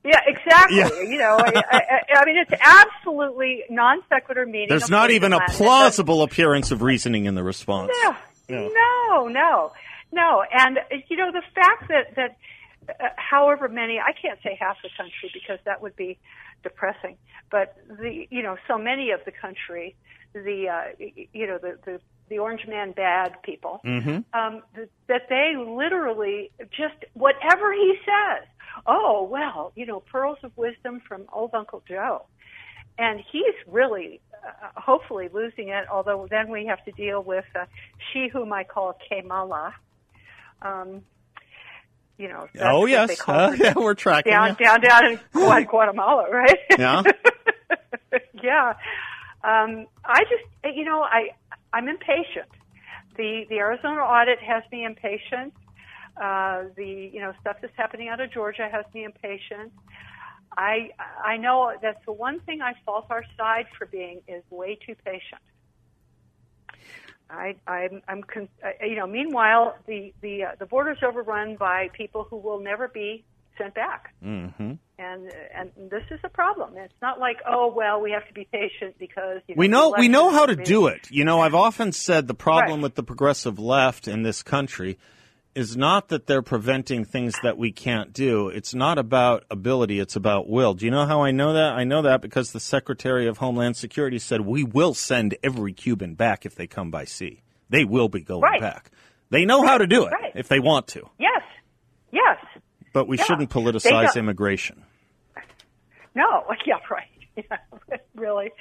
yeah, 0.05 0.19
exactly. 0.27 0.77
Yeah. 0.77 0.89
You 1.01 1.17
know, 1.17 1.35
I, 1.39 1.51
I, 1.71 1.81
I 2.15 2.25
mean, 2.25 2.37
it's 2.37 2.61
absolutely 2.61 3.63
non 3.71 4.01
sequitur 4.07 4.45
meaning. 4.45 4.69
There's 4.69 4.89
not 4.89 5.09
even 5.09 5.33
a 5.33 5.37
Latin. 5.37 5.55
Plausible 5.55 6.21
appearance 6.21 6.69
of 6.71 6.81
reasoning 6.83 7.25
in 7.25 7.33
the 7.33 7.43
response. 7.43 7.91
doesn't- 8.03 8.17
Yeah. 8.49 8.69
No, 9.09 9.27
no, 9.27 9.71
no. 10.11 10.43
And, 10.53 10.77
you 11.09 11.17
know, 11.17 11.31
the 11.31 11.41
fact 11.55 11.87
that, 11.89 12.15
that, 12.15 12.37
however 13.15 13.67
many, 13.67 13.99
I 13.99 14.13
can't 14.13 14.39
say 14.43 14.57
half 14.59 14.77
the 14.81 14.89
country 14.95 15.29
because 15.33 15.59
that 15.65 15.81
would 15.81 15.95
be 15.95 16.17
depressing, 16.63 17.17
but 17.51 17.75
the, 17.87 18.27
you 18.29 18.41
know, 18.41 18.57
so 18.67 18.77
many 18.77 19.11
of 19.11 19.19
the 19.25 19.31
country, 19.31 19.95
the, 20.33 20.69
uh, 20.69 21.05
you 21.33 21.47
know, 21.47 21.57
the, 21.57 21.77
the, 21.85 22.01
the 22.29 22.39
orange 22.39 22.67
man 22.67 22.91
bad 22.91 23.41
people, 23.43 23.81
um, 24.33 24.61
th- 24.75 24.89
that 25.07 25.23
they 25.29 25.53
literally 25.57 26.51
just 26.71 26.95
whatever 27.13 27.73
he 27.73 27.95
says. 28.05 28.47
Oh 28.85 29.23
well, 29.29 29.71
you 29.75 29.85
know, 29.85 30.01
pearls 30.01 30.37
of 30.43 30.55
wisdom 30.57 31.01
from 31.07 31.25
old 31.33 31.51
Uncle 31.53 31.81
Joe, 31.87 32.25
and 32.99 33.19
he's 33.31 33.55
really, 33.65 34.19
uh, 34.45 34.79
hopefully, 34.79 35.29
losing 35.33 35.69
it. 35.69 35.85
Although 35.91 36.27
then 36.29 36.51
we 36.51 36.65
have 36.67 36.83
to 36.85 36.91
deal 36.91 37.23
with 37.23 37.45
uh, 37.55 37.65
she 38.11 38.27
whom 38.27 38.53
I 38.53 38.63
call 38.65 38.97
Kamala. 39.09 39.73
Um, 40.61 41.01
you 42.17 42.27
know. 42.27 42.47
Oh 42.59 42.85
yes, 42.85 43.19
Uh, 43.27 43.55
yeah, 43.59 43.73
we're 43.75 43.93
tracking. 43.93 44.31
down, 44.31 44.55
yeah. 44.59 44.77
down, 44.77 44.81
down 44.81 45.05
in 45.13 45.19
Gua- 45.33 45.63
Guatemala, 45.69 46.29
right? 46.31 46.57
Yeah. 46.77 47.03
yeah. 48.43 48.73
Um, 49.43 49.85
I 50.03 50.23
just, 50.23 50.75
you 50.75 50.83
know, 50.83 51.01
I, 51.01 51.29
I'm 51.73 51.87
impatient. 51.87 52.49
The 53.15 53.45
the 53.49 53.57
Arizona 53.57 54.01
audit 54.01 54.39
has 54.39 54.63
me 54.71 54.85
impatient. 54.85 55.53
Uh, 56.19 56.63
the 56.75 57.09
you 57.13 57.19
know 57.19 57.33
stuff 57.41 57.57
that's 57.61 57.73
happening 57.75 58.09
out 58.09 58.19
of 58.19 58.31
Georgia 58.31 58.67
has 58.71 58.85
me 58.93 59.03
impatient. 59.03 59.71
I 60.57 60.89
I 61.23 61.37
know 61.37 61.73
that's 61.81 62.03
the 62.05 62.11
one 62.13 62.39
thing 62.41 62.61
I 62.61 62.73
fault 62.85 63.07
our 63.09 63.23
side 63.37 63.65
for 63.77 63.85
being 63.85 64.21
is 64.27 64.43
way 64.49 64.75
too 64.85 64.95
patient. 65.05 65.41
I, 67.29 67.55
I'm, 67.67 68.01
I'm, 68.07 68.23
con- 68.23 68.49
uh, 68.63 68.85
you 68.85 68.95
know. 68.95 69.07
Meanwhile, 69.07 69.75
the 69.85 70.13
the 70.21 70.43
uh, 70.43 70.47
the 70.59 70.65
border's 70.65 70.99
overrun 71.03 71.55
by 71.55 71.89
people 71.93 72.25
who 72.29 72.37
will 72.37 72.59
never 72.59 72.87
be 72.87 73.23
sent 73.57 73.73
back, 73.73 74.13
hmm 74.21 74.47
and 74.99 75.31
and 75.55 75.71
this 75.89 76.03
is 76.11 76.19
a 76.23 76.29
problem. 76.29 76.77
It's 76.77 76.93
not 77.01 77.19
like 77.19 77.37
oh 77.47 77.71
well, 77.75 78.01
we 78.01 78.11
have 78.11 78.27
to 78.27 78.33
be 78.33 78.47
patient 78.51 78.95
because 78.99 79.41
you 79.47 79.55
know, 79.55 79.59
We 79.59 79.67
know 79.67 79.93
we 79.97 80.07
know 80.07 80.29
how 80.31 80.45
to 80.45 80.55
do 80.55 80.87
it. 80.87 81.09
You 81.11 81.25
know, 81.25 81.41
I've 81.41 81.55
often 81.55 81.91
said 81.91 82.27
the 82.27 82.33
problem 82.33 82.79
Right. 82.79 82.83
with 82.83 82.95
the 82.95 83.03
progressive 83.03 83.59
left 83.59 84.07
in 84.07 84.23
this 84.23 84.41
country 84.43 84.97
is 85.57 85.75
not 85.75 86.09
that 86.09 86.27
they're 86.27 86.43
preventing 86.43 87.03
things 87.03 87.33
that 87.41 87.57
we 87.57 87.71
can't 87.71 88.13
do. 88.13 88.47
It's 88.49 88.75
not 88.75 88.99
about 88.99 89.43
ability, 89.49 89.99
it's 89.99 90.15
about 90.15 90.47
will. 90.47 90.75
Do 90.75 90.85
you 90.85 90.91
know 90.91 91.07
how 91.07 91.23
I 91.23 91.31
know 91.31 91.53
that? 91.53 91.73
I 91.73 91.83
know 91.83 92.03
that 92.03 92.21
because 92.21 92.51
the 92.51 92.59
Secretary 92.59 93.25
of 93.27 93.39
Homeland 93.39 93.75
Security 93.75 94.19
said 94.19 94.41
we 94.41 94.63
will 94.63 94.93
send 94.93 95.35
every 95.43 95.73
Cuban 95.73 96.13
back 96.13 96.45
if 96.45 96.53
they 96.53 96.67
come 96.67 96.91
by 96.91 97.05
sea. 97.05 97.41
They 97.69 97.83
will 97.85 98.07
be 98.07 98.21
going 98.21 98.41
Right. 98.43 98.61
back. 98.61 98.91
They 99.31 99.45
know 99.45 99.63
how 99.65 99.79
to 99.79 99.87
do 99.87 100.05
it 100.05 100.11
Right. 100.11 100.31
if 100.35 100.47
they 100.47 100.59
want 100.59 100.87
to. 100.89 101.09
Yes, 101.17 101.41
yes. 102.11 102.37
But 102.93 103.07
we 103.07 103.17
Yeah. 103.17 103.23
shouldn't 103.23 103.49
politicize 103.49 104.15
immigration. 104.15 104.83
No, 106.15 106.45
yeah, 106.65 106.75
right. 106.89 107.07
Yeah, 107.89 107.97
really. 108.15 108.51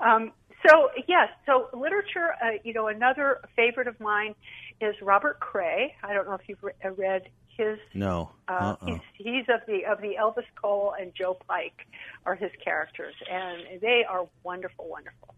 Um, 0.00 0.32
so 0.68 0.90
yes, 1.08 1.28
so 1.46 1.68
literature. 1.72 2.30
Uh, 2.42 2.58
you 2.64 2.72
know, 2.72 2.88
another 2.88 3.40
favorite 3.56 3.88
of 3.88 3.98
mine 4.00 4.34
is 4.80 4.94
Robert 5.02 5.40
Crais. 5.40 5.90
I 6.02 6.12
don't 6.14 6.26
know 6.26 6.34
if 6.34 6.42
you've 6.48 6.62
re- 6.62 6.72
uh, 6.84 6.90
read 6.90 7.22
his. 7.56 7.78
No. 7.94 8.30
Uh, 8.48 8.76
Uh-uh. 8.82 8.86
he's, 8.86 9.00
he's 9.16 9.44
of 9.48 9.60
the 9.66 9.84
of 9.90 10.00
the 10.00 10.14
Elvis 10.20 10.46
Cole 10.60 10.94
and 10.98 11.12
Joe 11.14 11.36
Pike 11.48 11.86
are 12.26 12.34
his 12.34 12.50
characters, 12.64 13.14
and 13.30 13.80
they 13.80 14.04
are 14.08 14.26
wonderful, 14.44 14.88
wonderful. 14.88 15.34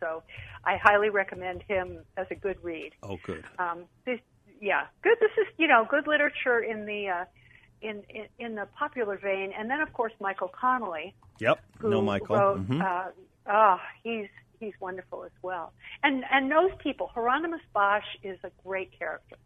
So 0.00 0.22
I 0.64 0.76
highly 0.82 1.10
recommend 1.10 1.62
him 1.68 1.98
as 2.16 2.26
a 2.30 2.34
good 2.34 2.56
read. 2.62 2.92
Oh, 3.04 3.18
good. 3.24 3.44
Um, 3.58 3.84
this, 4.04 4.18
yeah, 4.60 4.86
good. 5.02 5.16
This 5.20 5.30
is 5.40 5.46
you 5.58 5.68
know 5.68 5.86
good 5.88 6.06
literature 6.06 6.58
in 6.60 6.86
the 6.86 7.08
uh, 7.08 7.24
in, 7.80 8.02
in 8.10 8.26
in 8.38 8.54
the 8.56 8.66
popular 8.78 9.16
vein, 9.16 9.52
and 9.56 9.70
then 9.70 9.80
of 9.80 9.92
course 9.92 10.12
Michael 10.20 10.48
Connelly 10.48 11.14
Yep. 11.38 11.60
No, 11.82 12.00
Michael. 12.02 12.36
wrote, 12.36 12.68
Mhm. 12.68 12.80
uh, 12.82 13.10
ah, 13.46 13.80
he's 14.04 14.28
he's 14.62 14.72
wonderful 14.80 15.24
as 15.24 15.32
well, 15.42 15.72
and 16.02 16.24
and 16.30 16.48
knows 16.48 16.70
people. 16.78 17.10
Hieronymus 17.12 17.60
Bosch 17.74 18.04
is 18.22 18.38
a 18.44 18.50
great 18.64 18.96
character. 18.98 19.36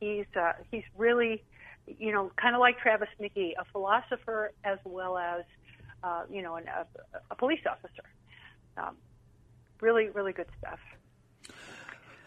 He's 0.00 0.26
uh, 0.34 0.52
he's 0.70 0.84
really, 0.96 1.44
you 1.86 2.12
know, 2.12 2.32
kind 2.40 2.54
of 2.54 2.60
like 2.60 2.78
Travis 2.78 3.08
McGee, 3.20 3.52
a 3.58 3.64
philosopher 3.72 4.52
as 4.64 4.78
well 4.84 5.18
as, 5.18 5.44
uh, 6.02 6.22
you 6.30 6.42
know, 6.42 6.56
an, 6.56 6.64
a, 6.66 6.86
a 7.30 7.34
police 7.34 7.60
officer. 7.70 8.04
Um, 8.76 8.96
really, 9.80 10.08
really 10.08 10.32
good 10.32 10.48
stuff. 10.58 10.78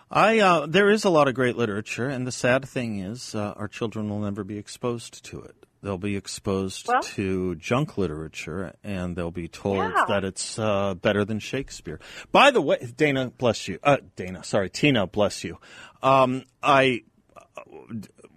I 0.10 0.40
uh, 0.40 0.66
there 0.68 0.90
is 0.90 1.06
a 1.06 1.10
lot 1.10 1.28
of 1.28 1.34
great 1.34 1.56
literature, 1.56 2.08
and 2.08 2.28
the 2.28 2.32
sad 2.32 2.68
thing 2.68 3.00
is, 3.00 3.34
uh, 3.34 3.54
our 3.56 3.68
children 3.68 4.10
will 4.10 4.20
never 4.20 4.44
be 4.44 4.58
exposed 4.58 5.24
to 5.26 5.42
it. 5.42 5.61
They'll 5.84 5.98
be 5.98 6.16
exposed 6.16 6.88
Well- 6.88 7.02
to 7.02 7.56
junk 7.56 7.98
literature, 7.98 8.76
and 8.84 9.16
they'll 9.16 9.32
be 9.32 9.48
told 9.48 9.78
Yeah. 9.78 10.06
that 10.08 10.24
it's 10.24 10.60
uh, 10.60 10.94
better 10.94 11.26
than 11.26 11.40
Shakespeare. 11.40 12.00
By 12.32 12.52
the 12.52 12.62
way, 12.62 12.78
Dana, 12.96 13.32
bless 13.36 13.68
you. 13.68 13.80
Uh, 13.84 13.98
Dana, 14.16 14.44
sorry, 14.44 14.70
Tina, 14.70 15.08
bless 15.08 15.44
you. 15.44 15.58
Um, 16.04 16.44
I 16.62 17.02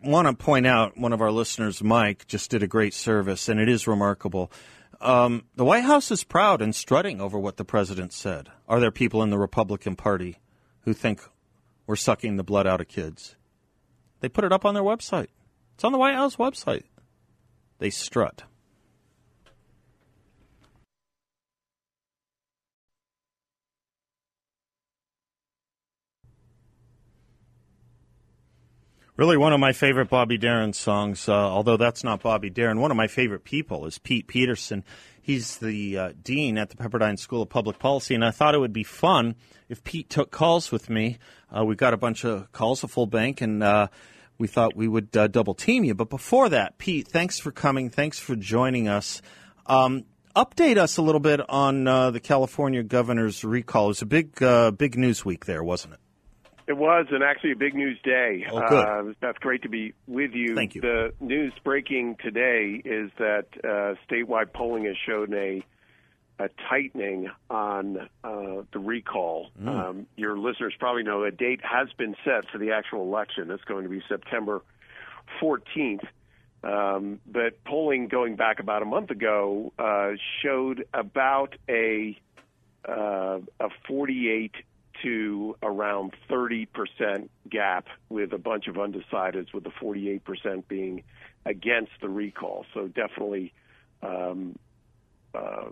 want 0.03 0.27
to 0.29 0.35
point 0.35 0.67
out 0.67 0.97
one 0.99 1.13
of 1.13 1.21
our 1.21 1.31
listeners, 1.31 1.83
Mike, 1.83 2.27
just 2.27 2.51
did 2.51 2.63
a 2.63 2.67
great 2.67 2.95
service, 2.95 3.49
and 3.49 3.61
it 3.61 3.69
is 3.69 3.87
remarkable. 3.87 4.51
Um, 5.01 5.45
the 5.55 5.65
White 5.67 5.85
House 5.85 6.11
is 6.11 6.25
proud 6.25 6.63
and 6.63 6.75
strutting 6.75 7.21
over 7.21 7.39
what 7.39 7.59
the 7.59 7.65
president 7.65 8.13
said. 8.15 8.49
Are 8.69 8.81
there 8.81 8.91
people 8.91 9.23
in 9.23 9.29
the 9.31 9.39
Republican 9.39 9.97
Party 9.97 10.39
who 10.81 10.95
think 10.95 11.21
we're 11.87 11.97
sucking 11.97 12.37
the 12.37 12.45
blood 12.45 12.67
out 12.67 12.81
of 12.81 12.89
kids? 12.89 13.37
They 14.21 14.31
put 14.31 14.45
it 14.45 14.53
up 14.53 14.65
on 14.65 14.73
their 14.73 14.83
website. 14.83 15.29
It's 15.75 15.85
on 15.85 15.93
the 15.93 15.99
White 15.99 16.15
House 16.15 16.37
website. 16.37 16.85
They 17.79 17.91
strut. 17.91 18.45
Really, 29.17 29.37
one 29.37 29.53
of 29.53 29.61
my 29.61 29.73
favorite 29.73 30.09
Bobby 30.09 30.39
Darin 30.39 30.73
songs, 30.73 31.29
uh, 31.29 31.33
although 31.33 31.77
that's 31.77 32.03
not 32.03 32.21
Bobby 32.21 32.51
Darin, 32.51 32.81
one 32.81 32.91
of 32.91 32.97
my 32.97 33.07
favorite 33.07 33.45
people 33.45 33.87
is 33.87 33.97
Pete 33.97 34.27
Peterson. 34.27 34.83
He's 35.23 35.59
the 35.59 35.97
uh, 35.97 36.13
dean 36.21 36.59
at 36.59 36.71
the 36.71 36.77
Pepperdine 36.77 37.17
School 37.17 37.43
of 37.43 37.49
Public 37.49 37.79
Policy, 37.79 38.17
and 38.17 38.25
I 38.25 38.33
thought 38.33 38.57
it 38.57 38.59
would 38.59 38.73
be 38.73 38.83
fun 38.83 39.37
if 39.69 39.85
Pete 39.85 40.11
took 40.11 40.33
calls 40.33 40.73
with 40.73 40.91
me. 40.91 41.19
Uh, 41.57 41.65
we've 41.65 41.77
got 41.77 41.95
a 41.95 41.97
bunch 41.97 42.25
of 42.25 42.51
calls, 42.51 42.83
a 42.83 42.89
full 42.89 43.07
bank, 43.07 43.41
and 43.41 43.63
uh, 43.63 43.87
we 44.39 44.47
thought 44.47 44.77
we 44.77 44.89
would 44.89 45.17
uh, 45.17 45.29
double 45.29 45.55
team 45.55 45.85
you. 45.85 45.95
But 45.95 46.11
before 46.11 46.49
that, 46.49 46.79
Pete, 46.79 47.09
thanks 47.09 47.39
for 47.39 47.51
coming. 47.51 47.91
Thanks 47.91 48.19
for 48.19 48.37
joining 48.37 48.89
us. 48.89 49.23
Um, 49.67 50.05
update 50.35 50.77
us 50.77 50.97
a 50.97 51.03
little 51.03 51.21
bit 51.21 51.41
on 51.49 51.87
uh, 51.87 52.11
the 52.11 52.21
California 52.21 52.83
governor's 52.83 53.45
recall. 53.45 53.87
It 53.87 53.89
was 53.89 54.03
a 54.03 54.07
big, 54.07 54.43
uh, 54.43 54.71
big 54.71 54.97
news 54.97 55.25
week 55.25 55.47
there, 55.47 55.63
wasn't 55.63 55.95
it? 55.95 56.01
It 56.67 56.79
was, 56.79 57.07
and 57.11 57.23
actually 57.23 57.53
a 57.53 57.57
big 57.57 57.75
news 57.75 57.99
day. 58.03 58.47
Oh, 58.51 58.61
good. 58.67 58.87
Uh, 58.87 59.13
that's 59.21 59.37
great 59.39 59.63
to 59.63 59.69
be 59.69 59.93
with 60.07 60.33
you. 60.33 60.55
Thank 60.55 60.75
you. 60.75 60.81
The 60.81 61.13
news 61.21 61.53
breaking 61.63 62.17
today 62.25 62.81
is 62.83 63.11
that 63.19 63.47
uh, 63.63 63.95
statewide 64.09 64.55
polling 64.55 64.87
has 64.87 64.97
shown 65.07 65.35
a 65.35 65.63
a 66.39 66.49
tightening 66.69 67.31
on 67.49 68.09
uh, 68.25 68.63
the 68.73 68.79
recall. 68.79 69.51
Mm. 69.61 69.69
Um, 69.69 70.07
your 70.17 70.39
listeners 70.39 70.75
probably 70.79 71.05
know 71.05 71.23
a 71.25 71.31
date 71.31 71.61
has 71.63 71.89
been 71.97 72.17
set 72.25 72.51
for 72.51 72.59
the 72.59 72.73
actual 72.73 73.03
election. 73.03 73.51
It's 73.51 73.65
going 73.65 73.85
to 73.85 73.91
be 73.91 74.03
September 74.09 74.63
14th. 75.41 76.07
Um, 76.65 77.21
but 77.27 77.63
polling 77.65 78.09
going 78.09 78.37
back 78.37 78.59
about 78.59 78.83
a 78.83 78.87
month 78.87 79.11
ago 79.11 79.73
uh, 79.79 80.13
showed 80.43 80.87
about 80.95 81.55
a 81.69 82.19
uh, 82.89 83.41
a 83.61 83.69
48 83.87 84.53
to 85.03 85.57
around 85.63 86.15
30 86.29 86.67
percent 86.67 87.31
gap, 87.51 87.87
with 88.09 88.33
a 88.33 88.39
bunch 88.39 88.67
of 88.67 88.77
undecideds, 88.77 89.53
with 89.53 89.65
the 89.65 89.73
48 89.79 90.25
percent 90.25 90.69
being 90.69 91.03
against 91.45 91.93
the 92.01 92.09
recall. 92.09 92.65
So 92.73 92.89
definitely 92.89 93.53
um, 94.03 94.57
uh, 95.35 95.67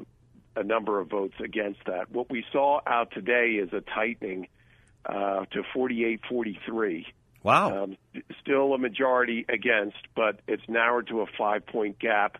a 0.57 0.63
number 0.63 1.01
of 1.01 1.09
votes 1.09 1.35
against 1.43 1.81
that. 1.87 2.11
What 2.11 2.31
we 2.31 2.45
saw 2.53 2.81
out 2.87 3.11
today 3.13 3.53
is 3.63 3.73
a 3.73 3.81
tightening 3.81 4.49
uh, 5.07 5.45
to 5.53 5.63
48-43. 5.75 7.07
Wow. 7.43 7.85
Um, 7.85 7.97
still 8.41 8.73
a 8.75 8.79
majority 8.79 9.45
against, 9.49 9.97
but 10.15 10.41
it's 10.47 10.63
narrowed 10.69 11.09
to 11.09 11.23
a 11.23 11.27
five 11.39 11.67
point 11.67 11.99
gap 11.99 12.39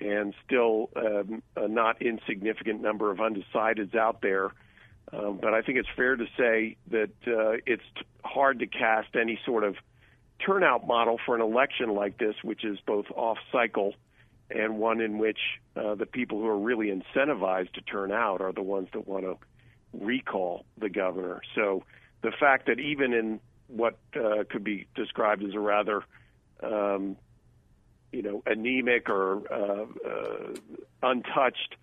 and 0.00 0.34
still 0.44 0.90
um, 0.94 1.42
a 1.56 1.66
not 1.66 2.02
insignificant 2.02 2.80
number 2.80 3.10
of 3.10 3.18
undecideds 3.18 3.96
out 3.96 4.20
there. 4.20 4.52
Um, 5.12 5.38
but 5.40 5.54
I 5.54 5.62
think 5.62 5.78
it's 5.78 5.88
fair 5.96 6.16
to 6.16 6.26
say 6.36 6.76
that 6.90 7.10
uh, 7.26 7.58
it's 7.64 7.82
t- 7.96 8.02
hard 8.24 8.58
to 8.58 8.66
cast 8.66 9.14
any 9.14 9.38
sort 9.46 9.64
of 9.64 9.76
turnout 10.44 10.86
model 10.86 11.18
for 11.24 11.34
an 11.34 11.40
election 11.40 11.94
like 11.94 12.18
this, 12.18 12.34
which 12.42 12.64
is 12.64 12.78
both 12.86 13.06
off 13.14 13.38
cycle 13.52 13.94
and 14.50 14.78
one 14.78 15.00
in 15.00 15.18
which 15.18 15.38
uh, 15.76 15.94
the 15.94 16.06
people 16.06 16.38
who 16.40 16.46
are 16.46 16.58
really 16.58 16.88
incentivized 16.88 17.72
to 17.72 17.80
turn 17.80 18.12
out 18.12 18.40
are 18.40 18.52
the 18.52 18.62
ones 18.62 18.88
that 18.92 19.06
want 19.06 19.24
to 19.24 19.36
recall 19.92 20.64
the 20.78 20.88
governor. 20.88 21.40
So 21.54 21.84
the 22.22 22.32
fact 22.38 22.66
that 22.66 22.78
even 22.78 23.12
in 23.12 23.40
what 23.68 23.98
uh, 24.14 24.44
could 24.48 24.64
be 24.64 24.86
described 24.94 25.42
as 25.42 25.54
a 25.54 25.60
rather, 25.60 26.02
um, 26.62 27.16
you 28.12 28.22
know, 28.22 28.42
anemic 28.46 29.08
or 29.08 29.42
uh, 29.52 29.86
uh, 30.08 30.54
untouched 31.02 31.76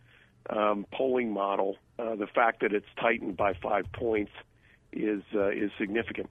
um, 0.50 0.86
polling 0.92 1.32
model, 1.32 1.78
uh, 2.00 2.16
the 2.16 2.28
fact 2.28 2.62
that 2.62 2.74
it's 2.74 2.88
tightened 3.00 3.38
by 3.38 3.54
five 3.62 3.86
points 3.92 4.32
is 4.92 5.22
uh, 5.34 5.50
is 5.50 5.72
significant. 5.78 6.30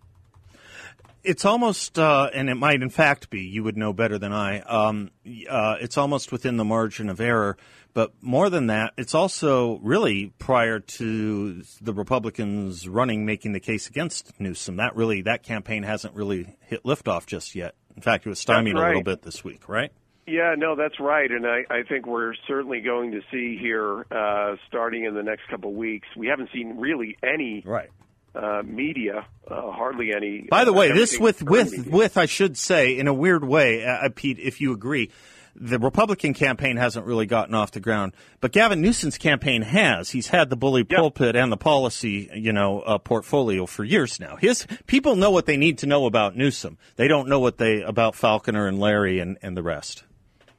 It's 1.24 1.44
almost, 1.44 1.98
uh, 1.98 2.30
and 2.34 2.50
it 2.50 2.56
might 2.56 2.82
in 2.82 2.90
fact 2.90 3.30
be, 3.30 3.42
you 3.42 3.62
would 3.62 3.76
know 3.76 3.92
better 3.92 4.18
than 4.18 4.32
I, 4.32 4.60
um, 4.60 5.10
uh, 5.48 5.76
it's 5.80 5.96
almost 5.96 6.32
within 6.32 6.56
the 6.56 6.64
margin 6.64 7.08
of 7.08 7.20
error. 7.20 7.56
But 7.94 8.12
more 8.22 8.48
than 8.48 8.68
that, 8.68 8.94
it's 8.96 9.14
also 9.14 9.78
really 9.82 10.32
prior 10.38 10.80
to 10.80 11.62
the 11.80 11.92
Republicans 11.92 12.88
running, 12.88 13.26
making 13.26 13.52
the 13.52 13.60
case 13.60 13.86
against 13.86 14.40
Newsom. 14.40 14.76
That 14.76 14.96
really, 14.96 15.22
that 15.22 15.42
campaign 15.42 15.82
hasn't 15.82 16.14
really 16.14 16.56
hit 16.62 16.84
liftoff 16.84 17.26
just 17.26 17.54
yet. 17.54 17.74
In 17.94 18.02
fact, 18.02 18.24
it 18.24 18.30
was 18.30 18.38
stymied 18.38 18.76
That's 18.76 18.84
a 18.84 18.86
little 18.86 19.02
bit 19.02 19.22
this 19.22 19.44
week, 19.44 19.68
right? 19.68 19.92
Yeah, 20.26 20.54
no, 20.56 20.76
that's 20.76 21.00
right, 21.00 21.30
and 21.30 21.44
I, 21.46 21.64
I 21.68 21.82
think 21.82 22.06
we're 22.06 22.34
certainly 22.46 22.80
going 22.80 23.10
to 23.10 23.20
see 23.32 23.58
here, 23.58 24.06
uh, 24.10 24.54
starting 24.68 25.04
in 25.04 25.14
the 25.14 25.22
next 25.22 25.48
couple 25.50 25.70
of 25.70 25.76
weeks. 25.76 26.06
We 26.16 26.28
haven't 26.28 26.50
seen 26.54 26.78
really 26.78 27.18
any 27.22 27.62
Right. 27.66 27.90
Uh, 28.34 28.62
media, 28.64 29.26
uh, 29.46 29.70
hardly 29.70 30.10
any. 30.16 30.46
By 30.50 30.64
the 30.64 30.70
uh, 30.70 30.74
way, 30.74 30.92
this 30.92 31.18
with 31.18 31.42
with 31.42 31.70
media. 31.72 31.92
with 31.92 32.16
I 32.16 32.24
should 32.24 32.56
say, 32.56 32.96
in 32.96 33.06
a 33.06 33.12
weird 33.12 33.44
way, 33.44 33.84
uh, 33.84 34.08
Pete, 34.14 34.38
if 34.38 34.58
you 34.58 34.72
agree, 34.72 35.10
the 35.54 35.78
Republican 35.78 36.32
campaign 36.32 36.78
hasn't 36.78 37.04
really 37.04 37.26
gotten 37.26 37.54
off 37.54 37.72
the 37.72 37.80
ground, 37.80 38.14
but 38.40 38.52
Gavin 38.52 38.80
Newsom's 38.80 39.18
campaign 39.18 39.60
has. 39.60 40.10
He's 40.10 40.28
had 40.28 40.48
the 40.48 40.56
bully 40.56 40.86
Yeah. 40.88 40.96
pulpit 40.96 41.36
and 41.36 41.52
the 41.52 41.58
policy, 41.58 42.30
you 42.34 42.54
know, 42.54 42.80
uh, 42.80 42.96
portfolio 42.96 43.66
for 43.66 43.84
years 43.84 44.18
now. 44.18 44.36
His 44.36 44.66
people 44.86 45.14
know 45.14 45.30
what 45.30 45.44
they 45.44 45.58
need 45.58 45.76
to 45.78 45.86
know 45.86 46.06
about 46.06 46.34
Newsom. 46.34 46.78
They 46.96 47.08
don't 47.08 47.28
know 47.28 47.38
what 47.38 47.58
they 47.58 47.82
about 47.82 48.14
Faulconer 48.14 48.66
and 48.66 48.78
Larry 48.78 49.18
and, 49.18 49.36
and 49.42 49.54
the 49.54 49.62
rest. 49.62 50.04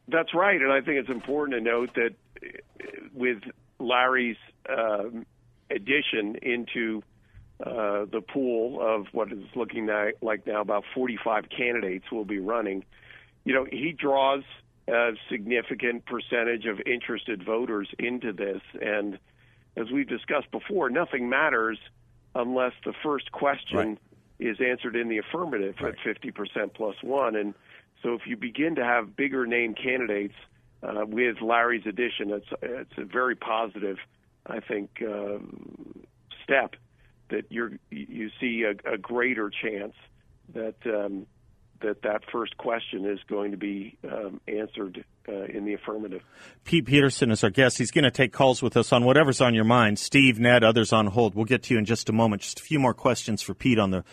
That's 0.07 0.35
right, 0.35 0.61
and 0.61 0.71
I 0.71 0.81
think 0.81 0.99
it's 0.99 1.09
important 1.09 1.57
to 1.57 1.61
note 1.61 1.89
that 1.95 2.11
uh, 2.43 3.07
with 3.13 3.39
Larry's 3.79 4.37
um, 4.69 5.25
addition 5.71 6.35
into 6.43 7.01
uh, 7.61 8.05
the 8.11 8.21
pool 8.21 8.79
of 8.81 9.07
what 9.11 9.31
is 9.31 9.43
looking 9.55 9.87
like 10.21 10.47
now 10.47 10.61
about 10.61 10.83
45 10.93 11.45
candidates 11.49 12.05
will 12.11 12.25
be 12.25 12.39
running, 12.39 12.83
you 13.45 13.53
know, 13.53 13.65
he 13.69 13.91
draws 13.91 14.43
a 14.87 15.11
significant 15.29 16.05
percentage 16.05 16.65
of 16.65 16.79
interested 16.85 17.43
voters 17.43 17.87
into 17.99 18.33
this, 18.33 18.61
and 18.81 19.17
as 19.75 19.89
we've 19.91 20.07
discussed 20.07 20.51
before, 20.51 20.89
nothing 20.89 21.29
matters 21.29 21.79
unless 22.35 22.73
the 22.85 22.93
first 23.03 23.31
question 23.31 23.77
Right. 23.77 23.97
is 24.39 24.57
answered 24.59 24.95
in 24.95 25.07
the 25.07 25.17
affirmative 25.19 25.75
at 25.79 25.95
50% 25.99 26.73
plus 26.73 26.95
one. 27.01 27.35
And 27.35 27.53
so 28.01 28.13
if 28.13 28.21
you 28.25 28.35
begin 28.37 28.75
to 28.75 28.83
have 28.83 29.15
bigger 29.15 29.45
name 29.45 29.73
candidates 29.73 30.35
uh, 30.81 31.05
with 31.07 31.41
Larry's 31.41 31.85
addition, 31.85 32.31
it's, 32.31 32.47
it's 32.61 32.93
a 32.97 33.05
very 33.05 33.35
positive, 33.35 33.97
I 34.45 34.59
think, 34.59 35.01
uh, 35.01 35.37
step 36.43 36.75
that 37.29 37.45
you're, 37.49 37.71
you 37.89 38.29
see 38.39 38.63
a, 38.63 38.93
a 38.93 38.97
greater 38.97 39.49
chance 39.49 39.93
that 40.53 40.75
um, 40.85 41.25
that 41.83 42.01
that 42.01 42.21
first 42.31 42.57
question 42.57 43.05
is 43.05 43.19
going 43.29 43.51
to 43.51 43.57
be 43.57 43.97
um, 44.09 44.41
answered 44.47 45.03
uh, 45.29 45.43
in 45.43 45.65
the 45.65 45.73
affirmative. 45.73 46.21
Pete 46.63 46.85
Peterson 46.85 47.29
is 47.29 47.43
our 47.43 47.49
guest. 47.49 47.77
He's 47.77 47.91
going 47.91 48.05
to 48.05 48.11
take 48.11 48.33
calls 48.33 48.61
with 48.61 48.75
us 48.75 48.91
on 48.91 49.05
whatever's 49.05 49.41
on 49.41 49.53
your 49.53 49.63
mind. 49.63 49.99
Steve, 49.99 50.39
Ned, 50.39 50.63
others 50.63 50.91
on 50.91 51.07
hold. 51.07 51.35
We'll 51.35 51.45
get 51.45 51.63
to 51.63 51.73
you 51.73 51.77
in 51.77 51.85
just 51.85 52.09
a 52.09 52.13
moment. 52.13 52.41
Just 52.41 52.59
a 52.59 52.63
few 52.63 52.79
more 52.79 52.93
questions 52.93 53.41
for 53.41 53.53
Pete 53.53 53.79
on 53.79 53.91
the 53.91 54.03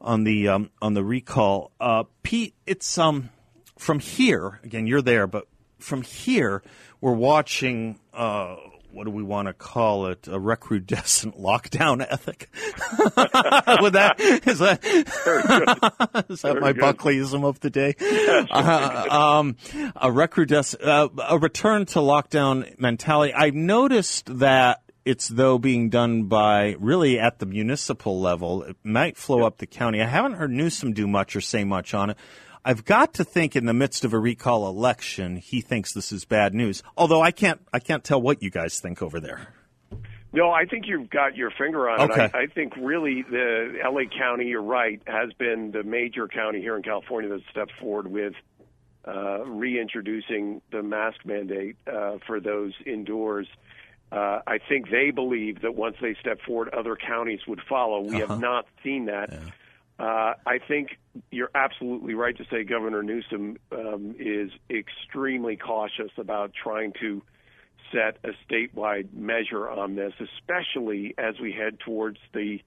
on 0.00 0.24
the 0.24 0.48
um, 0.48 0.70
on 0.80 0.94
the 0.94 1.04
recall. 1.04 1.70
Uh, 1.80 2.04
Pete, 2.22 2.54
it's 2.66 2.98
um 2.98 3.30
from 3.78 3.98
here 3.98 4.60
again. 4.64 4.86
You're 4.86 5.02
there, 5.02 5.26
but 5.26 5.46
from 5.78 6.02
here 6.02 6.62
we're 7.00 7.12
watching. 7.12 8.00
Uh, 8.12 8.56
what 8.92 9.04
do 9.04 9.10
we 9.10 9.22
want 9.22 9.48
to 9.48 9.54
call 9.54 10.06
it? 10.06 10.28
A 10.28 10.38
recrudescent 10.38 11.36
lockdown 11.40 12.06
ethic. 12.08 12.48
Would 13.80 13.94
that 13.94 14.20
is 14.20 14.58
that 14.58 14.80
is 16.28 16.42
that 16.42 16.52
Very 16.52 16.60
my 16.60 16.72
good. 16.72 16.82
Buckleyism 16.82 17.44
of 17.44 17.60
the 17.60 17.70
day? 17.70 17.94
Uh, 18.50 19.06
um, 19.10 19.56
a 19.96 20.10
recrudescent, 20.10 20.86
uh, 20.86 21.08
a 21.28 21.38
return 21.38 21.86
to 21.86 22.00
lockdown 22.00 22.78
mentality. 22.78 23.32
I've 23.32 23.54
noticed 23.54 24.38
that 24.38 24.82
it's 25.04 25.28
though 25.28 25.58
being 25.58 25.88
done 25.88 26.24
by 26.24 26.76
really 26.78 27.18
at 27.18 27.38
the 27.38 27.46
municipal 27.46 28.20
level. 28.20 28.62
It 28.62 28.76
might 28.84 29.16
flow 29.16 29.42
up 29.42 29.58
the 29.58 29.66
county. 29.66 30.00
I 30.00 30.06
haven't 30.06 30.34
heard 30.34 30.50
Newsom 30.50 30.92
do 30.92 31.06
much 31.06 31.34
or 31.34 31.40
say 31.40 31.64
much 31.64 31.94
on 31.94 32.10
it. 32.10 32.16
I've 32.64 32.84
got 32.84 33.14
to 33.14 33.24
think 33.24 33.56
in 33.56 33.66
the 33.66 33.74
midst 33.74 34.04
of 34.04 34.12
a 34.12 34.18
recall 34.18 34.68
election, 34.68 35.36
he 35.36 35.60
thinks 35.60 35.92
this 35.92 36.12
is 36.12 36.24
bad 36.24 36.54
news. 36.54 36.82
Although 36.96 37.20
I 37.20 37.30
can't, 37.32 37.60
I 37.72 37.78
can't 37.80 38.04
tell 38.04 38.20
what 38.22 38.42
you 38.42 38.50
guys 38.50 38.78
think 38.80 39.02
over 39.02 39.18
there. 39.18 39.48
No, 40.32 40.50
I 40.50 40.64
think 40.64 40.86
you've 40.86 41.10
got 41.10 41.36
your 41.36 41.50
finger 41.50 41.90
on 41.90 42.10
Okay. 42.10 42.24
it. 42.26 42.30
I, 42.34 42.42
I 42.42 42.46
think 42.46 42.74
really 42.76 43.22
the 43.28 43.78
LA 43.84 44.02
County, 44.16 44.46
you're 44.46 44.62
right, 44.62 45.02
has 45.06 45.30
been 45.38 45.72
the 45.72 45.82
major 45.82 46.26
county 46.28 46.60
here 46.60 46.76
in 46.76 46.82
California 46.82 47.28
that 47.30 47.42
stepped 47.50 47.72
forward 47.80 48.06
with 48.06 48.32
uh, 49.06 49.44
reintroducing 49.44 50.62
the 50.70 50.82
mask 50.82 51.18
mandate 51.26 51.76
uh, 51.86 52.16
for 52.26 52.40
those 52.40 52.72
indoors. 52.86 53.46
Uh, 54.10 54.40
I 54.46 54.58
think 54.68 54.90
they 54.90 55.10
believe 55.10 55.62
that 55.62 55.74
once 55.74 55.96
they 56.00 56.14
step 56.20 56.38
forward, 56.46 56.68
other 56.72 56.96
counties 56.96 57.40
would 57.48 57.60
follow. 57.68 58.00
We 58.02 58.18
have 58.18 58.38
not 58.40 58.66
seen 58.84 59.06
that. 59.06 59.30
Uh, 60.02 60.34
I 60.44 60.58
think 60.58 60.98
you're 61.30 61.52
absolutely 61.54 62.14
right 62.14 62.36
to 62.36 62.44
say 62.50 62.64
Governor 62.64 63.04
Newsom 63.04 63.56
um, 63.70 64.16
is 64.18 64.50
extremely 64.68 65.54
cautious 65.56 66.10
about 66.18 66.50
trying 66.60 66.92
to 67.00 67.22
set 67.92 68.18
a 68.24 68.30
statewide 68.44 69.12
measure 69.12 69.70
on 69.70 69.94
this, 69.94 70.12
especially 70.18 71.14
as 71.18 71.38
we 71.40 71.52
head 71.52 71.78
towards 71.78 72.18
the 72.34 72.58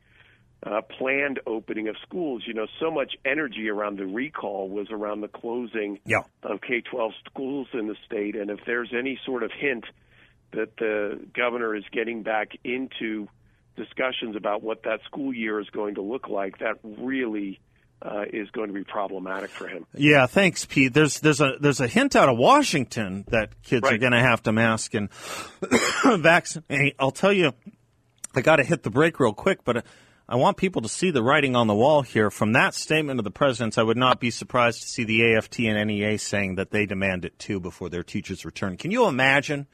uh, 0.65 0.81
planned 0.97 1.41
opening 1.45 1.89
of 1.89 1.97
schools. 2.07 2.43
You 2.47 2.53
know, 2.53 2.67
so 2.79 2.89
much 2.89 3.15
energy 3.25 3.67
around 3.67 3.97
the 3.97 4.05
recall 4.05 4.69
was 4.69 4.87
around 4.89 5.19
the 5.19 5.27
closing 5.27 5.99
Yeah. 6.05 6.21
of 6.41 6.61
K 6.61 6.79
12 6.89 7.11
schools 7.25 7.67
in 7.73 7.87
the 7.87 7.97
state. 8.05 8.37
And 8.37 8.49
if 8.49 8.59
there's 8.65 8.93
any 8.97 9.19
sort 9.25 9.43
of 9.43 9.51
hint 9.51 9.83
that 10.51 10.77
the 10.77 11.19
governor 11.33 11.75
is 11.75 11.83
getting 11.91 12.23
back 12.23 12.51
into 12.63 13.27
discussions 13.75 14.35
about 14.35 14.63
what 14.63 14.83
that 14.83 15.01
school 15.05 15.33
year 15.33 15.59
is 15.59 15.69
going 15.69 15.95
to 15.95 16.01
look 16.01 16.27
like, 16.29 16.59
that 16.59 16.77
really 16.83 17.59
uh, 18.01 18.23
is 18.31 18.49
going 18.51 18.67
to 18.67 18.73
be 18.73 18.83
problematic 18.83 19.49
for 19.49 19.67
him. 19.67 19.85
Yeah, 19.93 20.27
thanks, 20.27 20.65
Pete. 20.65 20.93
There's 20.93 21.19
there's 21.19 21.41
a 21.41 21.53
there's 21.59 21.79
a 21.79 21.87
hint 21.87 22.15
out 22.15 22.29
of 22.29 22.37
Washington 22.37 23.25
that 23.29 23.61
kids 23.63 23.87
are 23.89 23.97
going 23.97 24.11
to 24.11 24.19
have 24.19 24.43
to 24.43 24.51
mask 24.51 24.93
and 24.93 25.09
vaccinate. 26.21 26.95
I'll 26.99 27.11
tell 27.11 27.33
you, 27.33 27.53
I 28.35 28.41
got 28.41 28.57
to 28.57 28.63
hit 28.63 28.83
the 28.83 28.89
break 28.89 29.19
real 29.19 29.33
quick, 29.33 29.63
but 29.63 29.77
uh, 29.77 29.81
I 30.27 30.35
want 30.35 30.57
people 30.57 30.81
to 30.81 30.89
see 30.89 31.11
the 31.11 31.23
writing 31.23 31.55
on 31.55 31.67
the 31.67 31.75
wall 31.75 32.01
here. 32.01 32.29
From 32.29 32.53
that 32.53 32.73
statement 32.73 33.19
of 33.19 33.23
the 33.23 33.31
president's, 33.31 33.77
I 33.77 33.83
would 33.83 33.97
not 33.97 34.19
be 34.19 34.31
surprised 34.31 34.81
to 34.81 34.87
see 34.87 35.03
the 35.03 35.35
AFT 35.35 35.59
and 35.59 35.87
NEA 35.87 36.17
saying 36.17 36.55
that 36.55 36.71
they 36.71 36.85
demand 36.85 37.25
it 37.25 37.37
too 37.37 37.59
before 37.59 37.89
their 37.89 38.03
teachers 38.03 38.43
return. 38.43 38.77
Can 38.77 38.91
you 38.91 39.07
imagine 39.07 39.67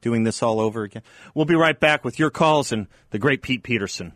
doing 0.00 0.24
this 0.24 0.42
all 0.42 0.60
over 0.60 0.84
again? 0.84 1.02
We'll 1.34 1.44
be 1.44 1.54
right 1.54 1.78
back 1.78 2.04
with 2.04 2.18
your 2.18 2.30
calls 2.30 2.72
and 2.72 2.86
the 3.10 3.18
great 3.18 3.42
Pete 3.42 3.62
Peterson. 3.62 4.12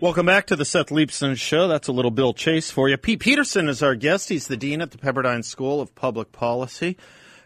Welcome 0.00 0.26
back 0.26 0.48
to 0.48 0.56
the 0.56 0.64
Seth 0.64 0.88
Leibsohn 0.88 1.38
Show. 1.38 1.68
That's 1.68 1.86
a 1.86 1.92
little 1.92 2.10
Bill 2.10 2.34
Chase 2.34 2.68
for 2.68 2.88
you. 2.88 2.96
Pete 2.96 3.20
Peterson 3.20 3.68
is 3.68 3.80
our 3.80 3.94
guest. 3.94 4.28
He's 4.28 4.48
the 4.48 4.56
dean 4.56 4.82
at 4.82 4.90
the 4.90 4.98
Pepperdine 4.98 5.44
School 5.44 5.80
of 5.80 5.94
Public 5.94 6.32
Policy, 6.32 6.96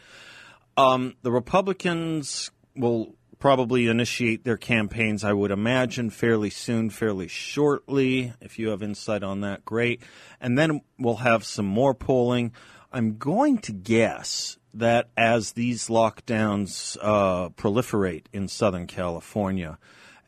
Um, 0.77 1.17
the 1.23 1.33
Republicans 1.33 2.51
will 2.75 3.15
probably 3.39 3.89
initiate 3.89 4.45
their 4.45 4.57
campaigns, 4.57 5.25
I 5.25 5.33
would 5.33 5.51
imagine, 5.51 6.11
fairly 6.11 6.51
soon, 6.51 6.91
fairly 6.91 7.27
shortly. 7.27 8.33
If 8.41 8.59
you 8.59 8.69
have 8.69 8.83
insight 8.83 9.23
on 9.23 9.41
that, 9.41 9.65
great. 9.65 10.03
And 10.41 10.59
then 10.59 10.83
we'll 10.99 11.17
have 11.17 11.45
some 11.45 11.67
more 11.67 11.95
polling. 11.95 12.53
I'm 12.93 13.17
going 13.17 13.59
to 13.59 13.73
guess 13.73 14.59
that 14.75 15.09
as 15.17 15.53
these 15.53 15.89
lockdowns 15.89 16.97
uh, 17.01 17.49
proliferate 17.51 18.25
in 18.33 18.49
Southern 18.49 18.87
California, 18.87 19.79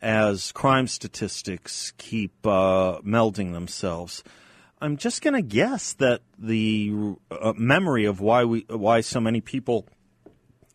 as 0.01 0.53
crime 0.53 0.87
statistics 0.89 1.93
keep 1.97 2.47
uh, 2.47 2.99
melding 3.03 3.53
themselves, 3.53 4.25
I'm 4.81 4.97
just 4.97 5.23
going 5.23 5.35
to 5.35 5.43
guess 5.43 5.93
that 5.95 6.23
the 6.37 7.15
uh, 7.31 7.53
memory 7.57 8.05
of 8.05 8.21
why 8.21 8.45
we 8.45 8.67
why 8.69 9.01
so 9.01 9.21
many 9.21 9.41
people 9.41 9.87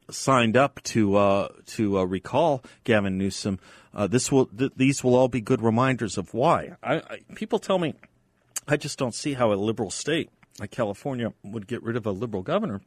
signed 0.10 0.56
up 0.56 0.82
to 0.84 1.17
uh, 1.17 1.49
to 1.65 1.99
uh, 1.99 2.03
recall 2.06 2.63
Gavin 2.86 3.17
Newsom, 3.17 3.60
uh, 3.93 4.08
this 4.08 4.32
will 4.32 4.45
th- 4.45 4.71
these 4.77 5.03
will 5.03 5.15
all 5.15 5.27
be 5.27 5.41
good 5.41 5.62
reminders 5.62 6.17
of 6.17 6.34
why. 6.34 6.77
I, 6.82 6.95
I, 6.95 7.19
people 7.36 7.60
tell 7.60 7.80
me, 7.80 7.95
I 8.65 8.77
just 8.77 8.97
don't 8.97 9.13
see 9.13 9.34
how 9.34 9.51
a 9.51 9.56
liberal 9.56 9.91
state 9.91 10.30
like 10.58 10.71
California 10.71 11.34
would 11.43 11.67
get 11.67 11.84
rid 11.84 11.97
of 11.97 12.06
a 12.06 12.12
liberal 12.12 12.43
governor 12.43 12.82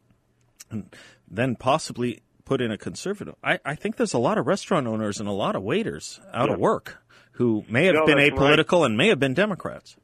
and 0.71 0.95
then 1.29 1.55
possibly 1.55 2.21
put 2.45 2.61
in 2.61 2.71
a 2.71 2.77
conservative. 2.77 3.35
I, 3.43 3.59
I 3.63 3.75
think 3.75 3.97
there's 3.97 4.13
a 4.13 4.19
lot 4.19 4.37
of 4.37 4.47
restaurant 4.47 4.87
owners 4.87 5.19
and 5.19 5.29
a 5.29 5.33
lot 5.33 5.55
of 5.55 5.63
waiters 5.63 6.19
out 6.33 6.49
yeah. 6.49 6.55
of 6.55 6.59
work 6.59 7.01
who 7.33 7.63
may 7.69 7.85
have 7.85 7.95
no, 7.95 8.05
been 8.05 8.17
apolitical 8.17 8.81
right. 8.81 8.87
and 8.87 8.97
may 8.97 9.07
have 9.07 9.19
been 9.19 9.33
Democrats. 9.33 9.95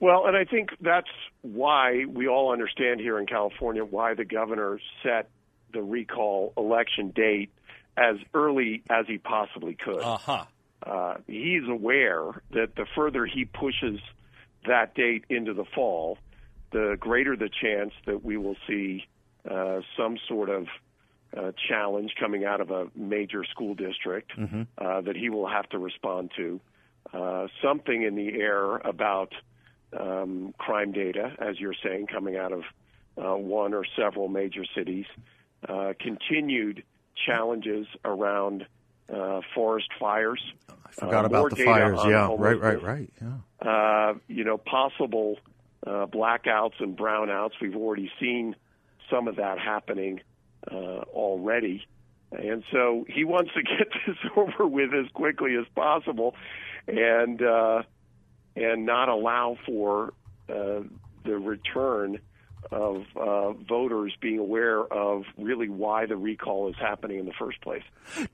Well, 0.00 0.26
and 0.26 0.36
I 0.36 0.44
think 0.44 0.70
that's 0.80 1.08
why 1.42 2.04
we 2.06 2.28
all 2.28 2.52
understand 2.52 3.00
here 3.00 3.18
in 3.18 3.26
California 3.26 3.84
why 3.84 4.14
the 4.14 4.24
governor 4.24 4.78
set 5.02 5.30
the 5.72 5.82
recall 5.82 6.52
election 6.56 7.10
date 7.14 7.50
as 7.96 8.16
early 8.34 8.82
as 8.90 9.06
he 9.06 9.18
possibly 9.18 9.74
could. 9.74 10.02
Uh-huh. 10.02 10.44
Uh, 10.84 11.14
he's 11.26 11.68
aware 11.68 12.42
that 12.50 12.74
the 12.76 12.86
further 12.94 13.24
he 13.26 13.44
pushes 13.44 14.00
that 14.66 14.94
date 14.94 15.24
into 15.28 15.54
the 15.54 15.64
fall, 15.74 16.18
the 16.72 16.96
greater 16.98 17.36
the 17.36 17.48
chance 17.48 17.92
that 18.06 18.24
we 18.24 18.36
will 18.36 18.56
see 18.66 19.06
uh, 19.50 19.80
some 19.96 20.18
sort 20.28 20.48
of 20.48 20.66
uh, 21.36 21.52
challenge 21.68 22.14
coming 22.18 22.44
out 22.44 22.60
of 22.60 22.70
a 22.70 22.88
major 22.94 23.44
school 23.44 23.74
district 23.74 24.32
mm-hmm. 24.36 24.62
uh, 24.78 25.00
that 25.00 25.16
he 25.16 25.30
will 25.30 25.48
have 25.48 25.68
to 25.70 25.78
respond 25.78 26.30
to. 26.36 26.60
Uh, 27.12 27.46
something 27.62 28.02
in 28.02 28.14
the 28.14 28.28
air 28.40 28.76
about 28.76 29.32
um, 29.98 30.54
crime 30.58 30.92
data, 30.92 31.32
as 31.38 31.58
you're 31.58 31.74
saying, 31.82 32.06
coming 32.06 32.36
out 32.36 32.52
of 32.52 32.62
uh, 33.18 33.36
one 33.36 33.74
or 33.74 33.84
several 33.96 34.28
major 34.28 34.64
cities 34.74 35.06
uh, 35.68 35.92
continued 36.00 36.82
challenges 37.26 37.86
around 38.04 38.66
uh, 39.12 39.40
forest 39.54 39.88
fires. 39.98 40.42
I 40.68 40.92
forgot 40.92 41.24
uh, 41.24 41.26
about 41.26 41.50
the 41.50 41.64
fires. 41.64 41.98
Yeah, 42.04 42.34
right, 42.36 42.58
right, 42.58 42.82
right. 42.82 43.10
Yeah. 43.20 43.68
Uh, 43.68 44.14
you 44.28 44.44
know, 44.44 44.58
possible 44.58 45.38
uh, 45.86 46.06
blackouts 46.06 46.80
and 46.80 46.96
brownouts. 46.96 47.52
We've 47.60 47.76
already 47.76 48.10
seen 48.20 48.56
some 49.12 49.28
of 49.28 49.36
that 49.36 49.58
happening 49.58 50.20
uh, 50.70 51.04
already. 51.12 51.86
And 52.32 52.64
so 52.72 53.04
he 53.08 53.24
wants 53.24 53.50
to 53.54 53.62
get 53.78 53.88
this 54.06 54.16
over 54.36 54.66
with 54.66 54.92
as 54.94 55.10
quickly 55.12 55.56
as 55.56 55.66
possible, 55.74 56.34
and 56.88 57.42
uh, 57.42 57.82
and 58.56 58.86
not 58.86 59.08
allow 59.08 59.56
for 59.66 60.12
uh, 60.48 60.80
the 61.24 61.38
return 61.38 62.18
of 62.70 63.04
uh, 63.16 63.52
voters 63.52 64.14
being 64.20 64.38
aware 64.38 64.80
of 64.80 65.24
really 65.36 65.68
why 65.68 66.06
the 66.06 66.16
recall 66.16 66.68
is 66.68 66.76
happening 66.80 67.18
in 67.18 67.26
the 67.26 67.32
first 67.38 67.60
place. 67.60 67.82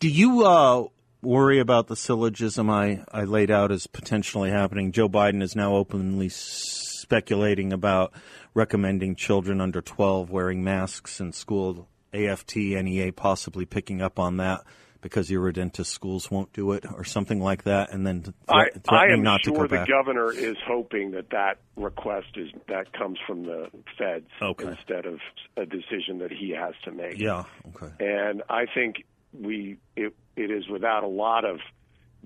Do 0.01 0.09
you 0.09 0.45
uh, 0.45 0.85
worry 1.23 1.59
about 1.59 1.87
the 1.89 1.97
syllogism 1.97 2.71
I, 2.71 3.05
I 3.13 3.25
laid 3.25 3.51
out 3.51 3.73
as 3.73 3.87
potentially 3.87 4.51
happening? 4.51 4.93
Joe 4.93 5.09
Biden 5.09 5.43
is 5.43 5.57
now 5.57 5.75
openly 5.75 6.29
speculating 6.31 7.73
about 7.73 8.13
recommending 8.55 9.15
children 9.17 9.61
under 9.61 9.81
12 9.81 10.31
wearing 10.31 10.63
masks 10.65 11.21
in 11.21 11.33
school, 11.33 11.89
AFT, 12.13 12.57
NEA 12.57 13.13
possibly 13.13 13.65
picking 13.65 14.01
up 14.03 14.19
on 14.19 14.39
that 14.39 14.61
because 15.01 15.31
your 15.31 15.43
Irredentist 15.43 15.93
schools 15.93 16.31
won't 16.31 16.53
do 16.53 16.73
it 16.73 16.85
or 16.93 17.05
something 17.05 17.41
like 17.41 17.63
that, 17.65 17.93
and 17.93 18.05
then 18.05 18.35
I, 18.49 18.65
I 18.89 19.07
am 19.13 19.23
not 19.23 19.45
sure 19.45 19.69
the 19.69 19.77
back. 19.77 19.89
governor 19.89 20.33
is 20.33 20.57
hoping 20.67 21.13
that 21.13 21.31
that 21.31 21.59
request 21.77 22.37
is 22.37 22.51
that 22.67 22.93
comes 22.93 23.17
from 23.25 23.45
the 23.45 23.71
feds 23.97 24.27
Okay. 24.43 24.67
instead 24.67 25.07
of 25.07 25.21
a 25.57 25.65
decision 25.65 26.19
that 26.19 26.33
he 26.33 26.51
has 26.51 26.75
to 26.85 26.91
make. 26.91 27.17
Yeah. 27.19 27.45
Okay. 27.77 27.93
And 28.01 28.43
I 28.51 28.67
think 28.75 29.05
we 29.33 29.77
it, 29.95 30.15
it 30.39 30.51
is 30.51 30.69
without 30.69 31.05
a 31.05 31.09
lot 31.09 31.45
of 31.45 31.59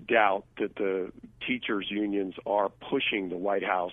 doubt 0.09 0.44
that 0.59 0.75
the 0.77 1.12
teachers 1.46 1.87
unions 1.90 2.35
are 2.46 2.68
pushing 2.68 3.29
the 3.29 3.37
White 3.37 3.64
House 3.64 3.92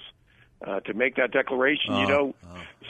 uh, 0.66 0.80
to 0.82 0.94
make 0.94 1.16
that 1.16 1.32
declaration. 1.32 1.94
you 1.96 2.06
Oh, 2.06 2.08
know, 2.08 2.36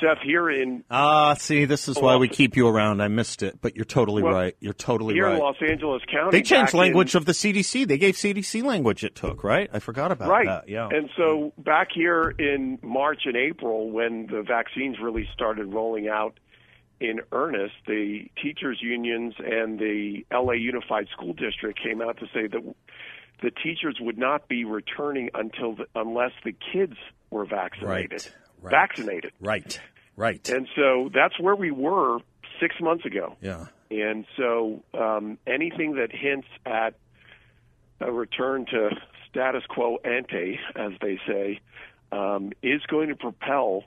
Seth, 0.01 0.19
here 0.23 0.49
in 0.49 0.83
Ah, 0.89 1.33
see, 1.35 1.65
this 1.65 1.87
is 1.87 1.97
why 1.99 2.15
we 2.15 2.27
keep 2.27 2.55
you 2.55 2.67
around. 2.67 3.01
I 3.01 3.09
missed 3.09 3.43
it, 3.43 3.59
but 3.61 3.75
you're 3.75 3.85
totally 3.85 4.23
Well, 4.23 4.33
right. 4.33 4.55
You're 4.59 4.73
totally 4.73 5.13
here 5.15 5.25
right. 5.25 5.33
in 5.35 5.39
Los 5.39 5.57
Angeles 5.61 6.01
County, 6.11 6.31
They 6.37 6.41
changed 6.41 6.73
language 6.73 7.13
in- 7.13 7.19
of 7.19 7.25
the 7.25 7.33
CDC. 7.33 7.85
They 7.87 7.97
gave 7.97 8.15
CDC 8.15 8.63
language 8.63 9.03
it 9.03 9.13
took, 9.15 9.43
right? 9.43 9.69
I 9.73 9.79
forgot 9.79 10.11
about 10.11 10.29
right. 10.29 10.47
that. 10.47 10.69
Yeah. 10.69 10.87
And 10.91 11.09
so 11.17 11.53
back 11.59 11.89
here 11.93 12.33
in 12.39 12.79
March 12.81 13.23
and 13.25 13.35
April, 13.35 13.91
when 13.91 14.27
the 14.27 14.41
vaccines 14.41 14.97
really 14.99 15.27
started 15.33 15.71
rolling 15.73 16.07
out 16.07 16.39
in 16.99 17.21
earnest, 17.31 17.75
the 17.87 18.29
teachers 18.41 18.79
unions 18.81 19.33
and 19.39 19.79
the 19.79 20.25
LA 20.31 20.53
Unified 20.53 21.07
School 21.11 21.33
District 21.33 21.79
came 21.81 22.01
out 22.01 22.17
to 22.19 22.25
say 22.33 22.47
that 22.47 22.75
the 23.41 23.51
teachers 23.51 23.97
would 24.01 24.17
not 24.17 24.47
be 24.47 24.65
returning 24.65 25.29
until 25.33 25.75
the, 25.75 25.85
unless 25.95 26.31
the 26.43 26.53
kids 26.73 26.95
were 27.29 27.45
vaccinated. 27.45 28.11
Right, 28.11 28.31
right. 28.61 28.71
Vaccinated. 28.71 29.31
right. 29.39 29.79
Right. 30.15 30.49
And 30.49 30.67
so 30.75 31.09
that's 31.13 31.39
where 31.39 31.55
we 31.55 31.71
were 31.71 32.19
six 32.59 32.75
months 32.81 33.05
ago. 33.05 33.37
yeah. 33.41 33.67
And 33.89 34.25
so 34.37 34.83
um, 34.93 35.37
anything 35.47 35.95
that 35.95 36.11
hints 36.11 36.47
at 36.65 36.93
a 38.01 38.11
return 38.11 38.65
to 38.67 38.89
status 39.29 39.63
quo 39.67 39.97
ante, 40.03 40.59
as 40.75 40.91
they 41.01 41.19
say, 41.25 41.59
um, 42.11 42.51
is 42.61 42.81
going 42.87 43.09
to 43.09 43.15
propel 43.15 43.83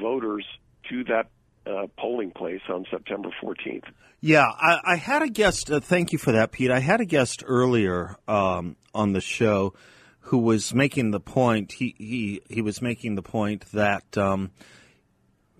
voters 0.00 0.46
to 0.88 1.04
that 1.04 1.28
uh, 1.66 1.86
polling 1.98 2.30
place 2.30 2.62
on 2.68 2.84
September 2.90 3.30
14th. 3.42 3.84
Yeah, 4.20 4.46
I, 4.46 4.78
I 4.84 4.96
had 4.96 5.22
a 5.22 5.28
guest. 5.28 5.70
Uh, 5.70 5.80
thank 5.80 6.12
you 6.12 6.18
for 6.18 6.32
that, 6.32 6.52
Pete. 6.52 6.70
I 6.70 6.78
had 6.78 7.00
a 7.00 7.04
guest 7.04 7.42
earlier 7.44 8.16
um, 8.28 8.76
on 8.94 9.12
the 9.12 9.20
show 9.20 9.74
who 10.20 10.38
was 10.38 10.72
making 10.72 11.10
the 11.10 11.20
point. 11.20 11.72
He 11.72 11.94
he 11.98 12.40
he 12.48 12.62
was 12.62 12.80
making 12.80 13.16
the 13.16 13.22
point 13.22 13.64
that 13.72 14.16
um, 14.16 14.52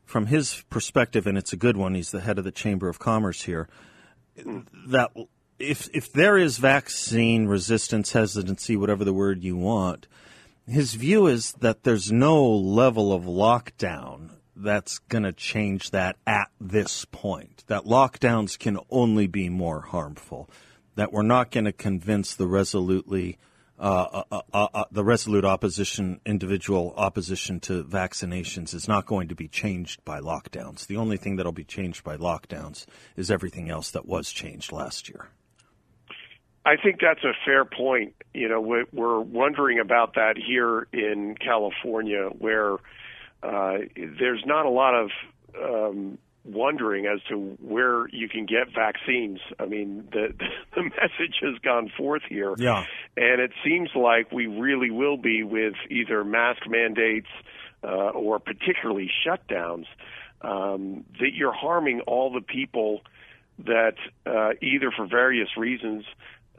from 0.04 0.26
his 0.26 0.62
perspective, 0.70 1.26
and 1.26 1.36
it's 1.36 1.52
a 1.52 1.56
good 1.56 1.76
one. 1.76 1.94
He's 1.94 2.12
the 2.12 2.20
head 2.20 2.38
of 2.38 2.44
the 2.44 2.52
Chamber 2.52 2.88
of 2.88 3.00
Commerce 3.00 3.42
here. 3.42 3.68
That 4.86 5.10
if 5.58 5.88
if 5.92 6.12
there 6.12 6.38
is 6.38 6.58
vaccine 6.58 7.46
resistance, 7.46 8.12
hesitancy, 8.12 8.76
whatever 8.76 9.04
the 9.04 9.12
word 9.12 9.42
you 9.42 9.56
want, 9.56 10.06
his 10.68 10.94
view 10.94 11.26
is 11.26 11.52
that 11.54 11.82
there's 11.82 12.12
no 12.12 12.48
level 12.48 13.12
of 13.12 13.24
lockdown 13.24 14.30
that's 14.54 14.98
going 14.98 15.24
to 15.24 15.32
change 15.32 15.90
that 15.92 16.16
at 16.26 16.48
this 16.60 17.04
point. 17.06 17.64
That 17.68 17.84
lockdowns 17.84 18.58
can 18.58 18.78
only 18.90 19.26
be 19.26 19.48
more 19.48 19.80
harmful. 19.80 20.50
that 20.94 21.12
we're 21.12 21.22
not 21.22 21.50
going 21.50 21.64
to 21.64 21.72
convince 21.72 22.34
the 22.34 22.46
resolutely 22.46 23.38
uh, 23.78 24.22
uh, 24.30 24.42
uh, 24.52 24.68
uh, 24.74 24.84
the 24.92 25.02
resolute 25.02 25.44
opposition, 25.44 26.20
individual 26.24 26.94
opposition 26.96 27.58
to 27.58 27.82
vaccinations, 27.82 28.74
is 28.74 28.86
not 28.86 29.06
going 29.06 29.26
to 29.26 29.34
be 29.34 29.48
changed 29.48 30.04
by 30.04 30.20
lockdowns. 30.20 30.86
The 30.86 30.98
only 30.98 31.16
thing 31.16 31.36
that'll 31.36 31.50
be 31.50 31.64
changed 31.64 32.04
by 32.04 32.16
lockdowns 32.16 32.86
is 33.16 33.28
everything 33.28 33.70
else 33.70 33.90
that 33.90 34.06
was 34.06 34.30
changed 34.30 34.70
last 34.70 35.08
year. 35.08 35.30
I 36.64 36.76
think 36.76 37.00
that's 37.00 37.24
a 37.24 37.32
fair 37.44 37.64
point. 37.64 38.14
You 38.32 38.48
know, 38.48 38.60
we're 38.60 39.20
wondering 39.20 39.80
about 39.80 40.14
that 40.14 40.36
here 40.36 40.86
in 40.92 41.34
California, 41.34 42.28
where 42.38 42.76
uh, 43.42 43.78
there's 43.96 44.42
not 44.46 44.66
a 44.66 44.70
lot 44.70 44.94
of 44.94 45.10
um, 45.60 46.18
wondering 46.44 47.06
as 47.06 47.20
to 47.28 47.56
where 47.60 48.08
you 48.08 48.28
can 48.28 48.46
get 48.46 48.68
vaccines. 48.74 49.40
I 49.58 49.66
mean, 49.66 50.08
the 50.12 50.34
the 50.74 50.82
message 50.82 51.36
has 51.42 51.58
gone 51.62 51.90
forth 51.96 52.22
here, 52.28 52.54
yeah, 52.58 52.84
and 53.16 53.40
it 53.40 53.52
seems 53.64 53.90
like 53.94 54.32
we 54.32 54.46
really 54.46 54.90
will 54.90 55.16
be 55.16 55.42
with 55.42 55.74
either 55.90 56.24
mask 56.24 56.62
mandates 56.68 57.28
uh, 57.84 58.10
or 58.10 58.38
particularly 58.38 59.10
shutdowns. 59.26 59.86
Um, 60.40 61.04
that 61.20 61.34
you're 61.34 61.52
harming 61.52 62.00
all 62.00 62.32
the 62.32 62.40
people 62.40 63.02
that 63.58 63.94
uh, 64.26 64.54
either 64.60 64.90
for 64.90 65.06
various 65.06 65.56
reasons 65.56 66.04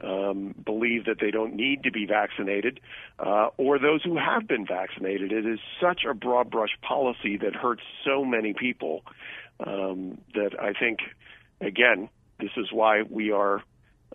um, 0.00 0.54
believe 0.64 1.06
that 1.06 1.16
they 1.20 1.30
don't 1.30 1.54
need 1.54 1.84
to 1.84 1.90
be 1.90 2.06
vaccinated, 2.06 2.80
uh, 3.18 3.48
or 3.56 3.78
those 3.78 4.02
who 4.02 4.16
have 4.16 4.46
been 4.46 4.66
vaccinated. 4.66 5.32
It 5.32 5.46
is 5.46 5.60
such 5.80 6.02
a 6.08 6.14
broad 6.14 6.50
brush 6.50 6.76
policy 6.82 7.36
that 7.38 7.54
hurts 7.54 7.82
so 8.04 8.24
many 8.24 8.54
people 8.54 9.02
um, 9.64 10.18
that 10.34 10.60
I 10.60 10.72
think, 10.72 10.98
again, 11.60 12.08
this 12.40 12.50
is 12.56 12.72
why 12.72 13.02
we 13.08 13.30
are 13.30 13.62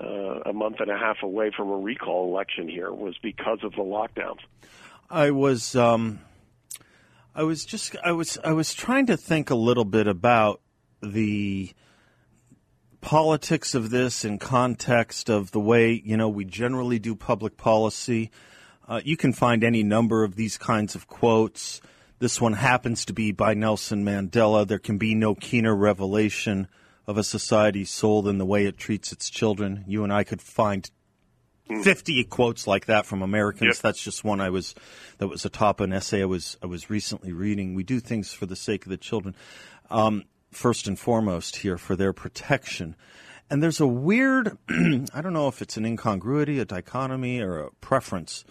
uh, 0.01 0.41
a 0.45 0.53
month 0.53 0.77
and 0.79 0.89
a 0.89 0.97
half 0.97 1.23
away 1.23 1.51
from 1.55 1.69
a 1.69 1.77
recall 1.77 2.29
election 2.29 2.67
here 2.67 2.91
was 2.91 3.17
because 3.21 3.59
of 3.63 3.71
the 3.71 3.81
lockdowns. 3.81 4.39
I 5.09 5.31
was, 5.31 5.75
um, 5.75 6.19
I 7.33 7.43
was 7.43 7.65
just, 7.65 7.95
I 8.03 8.11
was, 8.11 8.37
I 8.43 8.51
was 8.51 8.73
trying 8.73 9.07
to 9.07 9.17
think 9.17 9.49
a 9.49 9.55
little 9.55 9.85
bit 9.85 10.07
about 10.07 10.61
the 11.01 11.71
politics 13.01 13.73
of 13.75 13.89
this 13.89 14.25
in 14.25 14.37
context 14.37 15.29
of 15.29 15.51
the 15.51 15.59
way 15.59 16.01
you 16.03 16.17
know 16.17 16.29
we 16.29 16.45
generally 16.45 16.99
do 16.99 17.15
public 17.15 17.57
policy. 17.57 18.31
Uh, 18.87 19.01
you 19.03 19.15
can 19.15 19.33
find 19.33 19.63
any 19.63 19.83
number 19.83 20.23
of 20.23 20.35
these 20.35 20.57
kinds 20.57 20.95
of 20.95 21.07
quotes. 21.07 21.79
This 22.19 22.41
one 22.41 22.53
happens 22.53 23.05
to 23.05 23.13
be 23.13 23.31
by 23.31 23.53
Nelson 23.53 24.03
Mandela. 24.03 24.67
There 24.67 24.79
can 24.79 24.97
be 24.97 25.15
no 25.15 25.35
keener 25.35 25.75
revelation 25.75 26.67
of 27.07 27.17
a 27.17 27.23
society's 27.23 27.89
soul 27.89 28.21
than 28.21 28.37
the 28.37 28.45
way 28.45 28.65
it 28.65 28.77
treats 28.77 29.11
its 29.11 29.29
children. 29.29 29.83
You 29.87 30.03
and 30.03 30.11
I 30.11 30.23
could 30.23 30.41
find 30.41 30.89
50 31.69 32.23
quotes 32.25 32.67
like 32.67 32.87
that 32.87 33.05
from 33.05 33.21
Americans. 33.21 33.77
Yep. 33.77 33.81
That's 33.83 34.03
just 34.03 34.23
one 34.23 34.41
I 34.41 34.49
was 34.49 34.75
that 35.19 35.27
was 35.27 35.45
atop 35.45 35.79
an 35.79 35.93
essay 35.93 36.21
I 36.21 36.25
was 36.25 36.57
I 36.61 36.65
was 36.65 36.89
recently 36.89 37.31
reading. 37.31 37.75
We 37.75 37.83
do 37.83 37.99
things 37.99 38.33
for 38.33 38.45
the 38.45 38.55
sake 38.55 38.85
of 38.85 38.89
the 38.89 38.97
children. 38.97 39.35
Um, 39.89 40.25
first 40.51 40.87
and 40.87 40.97
foremost 40.97 41.57
here 41.57 41.77
for 41.77 41.95
their 41.95 42.13
protection. 42.13 42.95
And 43.49 43.63
there's 43.63 43.79
a 43.79 43.87
weird 43.87 44.57
I 44.69 45.21
don't 45.21 45.33
know 45.33 45.47
if 45.47 45.61
it's 45.61 45.77
an 45.77 45.85
incongruity, 45.85 46.59
a 46.59 46.65
dichotomy 46.65 47.41
or 47.41 47.59
a 47.59 47.71
preference, 47.81 48.45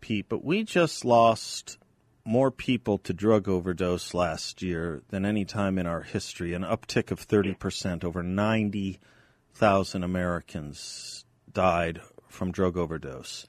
Pete, 0.00 0.28
but 0.28 0.44
we 0.44 0.62
just 0.62 1.04
lost 1.04 1.78
more 2.24 2.50
people 2.50 2.98
to 2.98 3.12
drug 3.12 3.48
overdose 3.48 4.14
last 4.14 4.62
year 4.62 5.02
than 5.08 5.24
any 5.24 5.44
time 5.44 5.78
in 5.78 5.86
our 5.86 6.02
history, 6.02 6.54
an 6.54 6.62
uptick 6.62 7.10
of 7.10 7.26
30%. 7.26 8.04
Over 8.04 8.22
90,000 8.22 10.04
Americans 10.04 11.24
died 11.52 12.00
from 12.28 12.52
drug 12.52 12.76
overdose, 12.76 13.46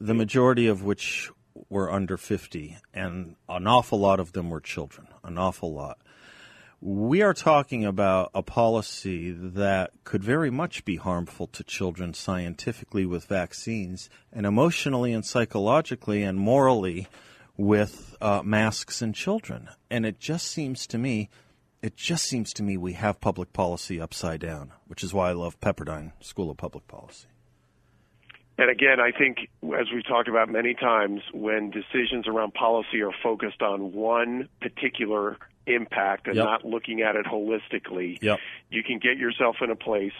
the 0.00 0.14
majority 0.14 0.68
of 0.68 0.84
which 0.84 1.30
were 1.68 1.90
under 1.90 2.16
50, 2.16 2.76
and 2.94 3.36
an 3.48 3.66
awful 3.66 3.98
lot 3.98 4.20
of 4.20 4.32
them 4.32 4.50
were 4.50 4.60
children, 4.60 5.08
an 5.24 5.36
awful 5.36 5.72
lot. 5.72 5.98
We 6.82 7.20
are 7.20 7.34
talking 7.34 7.84
about 7.84 8.30
a 8.34 8.42
policy 8.42 9.32
that 9.32 9.90
could 10.04 10.24
very 10.24 10.48
much 10.50 10.82
be 10.86 10.96
harmful 10.96 11.46
to 11.48 11.62
children 11.62 12.14
scientifically 12.14 13.04
with 13.04 13.26
vaccines, 13.26 14.08
and 14.32 14.46
emotionally 14.46 15.12
and 15.12 15.22
psychologically 15.22 16.22
and 16.22 16.38
morally 16.38 17.06
with 17.58 18.16
uh, 18.22 18.40
masks 18.42 19.02
and 19.02 19.14
children. 19.14 19.68
And 19.90 20.06
it 20.06 20.18
just 20.18 20.46
seems 20.46 20.86
to 20.86 20.96
me, 20.96 21.28
it 21.82 21.96
just 21.96 22.24
seems 22.24 22.54
to 22.54 22.62
me 22.62 22.78
we 22.78 22.94
have 22.94 23.20
public 23.20 23.52
policy 23.52 24.00
upside 24.00 24.40
down, 24.40 24.72
which 24.86 25.04
is 25.04 25.12
why 25.12 25.28
I 25.28 25.32
love 25.32 25.60
Pepperdine 25.60 26.12
School 26.20 26.50
of 26.50 26.56
Public 26.56 26.88
Policy. 26.88 27.26
And 28.56 28.70
again, 28.70 29.00
I 29.00 29.10
think, 29.10 29.48
as 29.78 29.86
we've 29.92 30.06
talked 30.06 30.28
about 30.28 30.48
many 30.48 30.72
times, 30.72 31.20
when 31.34 31.70
decisions 31.70 32.26
around 32.26 32.54
policy 32.54 33.02
are 33.02 33.12
focused 33.22 33.60
on 33.60 33.92
one 33.92 34.48
particular 34.62 35.36
impact 35.74 36.26
and 36.26 36.36
yep. 36.36 36.44
not 36.44 36.64
looking 36.64 37.02
at 37.02 37.16
it 37.16 37.26
holistically, 37.26 38.18
yep. 38.22 38.38
you 38.70 38.82
can 38.82 38.98
get 38.98 39.16
yourself 39.16 39.56
in 39.62 39.70
a 39.70 39.76
place 39.76 40.12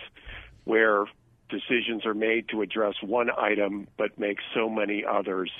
where 0.64 1.04
decisions 1.48 2.06
are 2.06 2.14
made 2.14 2.48
to 2.48 2.62
address 2.62 2.94
one 3.02 3.28
item 3.36 3.88
but 3.96 4.18
make 4.18 4.38
so 4.54 4.68
many 4.68 5.04
others 5.04 5.50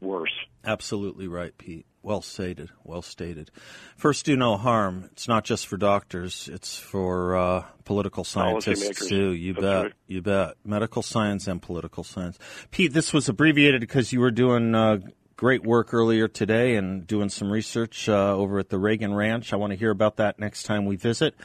worse. 0.00 0.34
Absolutely 0.64 1.26
right, 1.26 1.56
Pete. 1.56 1.86
Well 2.02 2.22
stated. 2.22 2.70
Well 2.84 3.02
stated. 3.02 3.50
First, 3.96 4.24
do 4.24 4.36
no 4.36 4.56
harm. 4.56 5.08
It's 5.12 5.26
not 5.26 5.44
just 5.44 5.66
for 5.66 5.76
doctors. 5.76 6.48
It's 6.50 6.78
for 6.78 7.36
uh, 7.36 7.64
political 7.84 8.24
scientists 8.24 9.08
too. 9.08 9.32
You 9.32 9.54
That's 9.54 9.62
bet. 9.62 9.82
Right. 9.82 9.92
You 10.06 10.22
bet. 10.22 10.54
Medical 10.64 11.02
science 11.02 11.48
and 11.48 11.60
political 11.60 12.04
science. 12.04 12.38
Pete, 12.70 12.92
this 12.92 13.12
was 13.12 13.28
abbreviated 13.28 13.80
because 13.80 14.12
you 14.12 14.20
were 14.20 14.30
doing 14.30 14.74
uh, 14.74 14.98
great 15.38 15.62
work 15.62 15.94
earlier 15.94 16.26
today 16.26 16.74
and 16.74 17.06
doing 17.06 17.28
some 17.28 17.48
research 17.48 18.08
uh, 18.08 18.34
over 18.34 18.58
at 18.58 18.70
the 18.70 18.78
Reagan 18.78 19.14
Ranch. 19.14 19.52
I 19.52 19.56
want 19.56 19.70
to 19.70 19.78
hear 19.78 19.90
about 19.90 20.16
that 20.16 20.40
next 20.40 20.64
time 20.64 20.84
we 20.84 20.96
visit. 20.96 21.36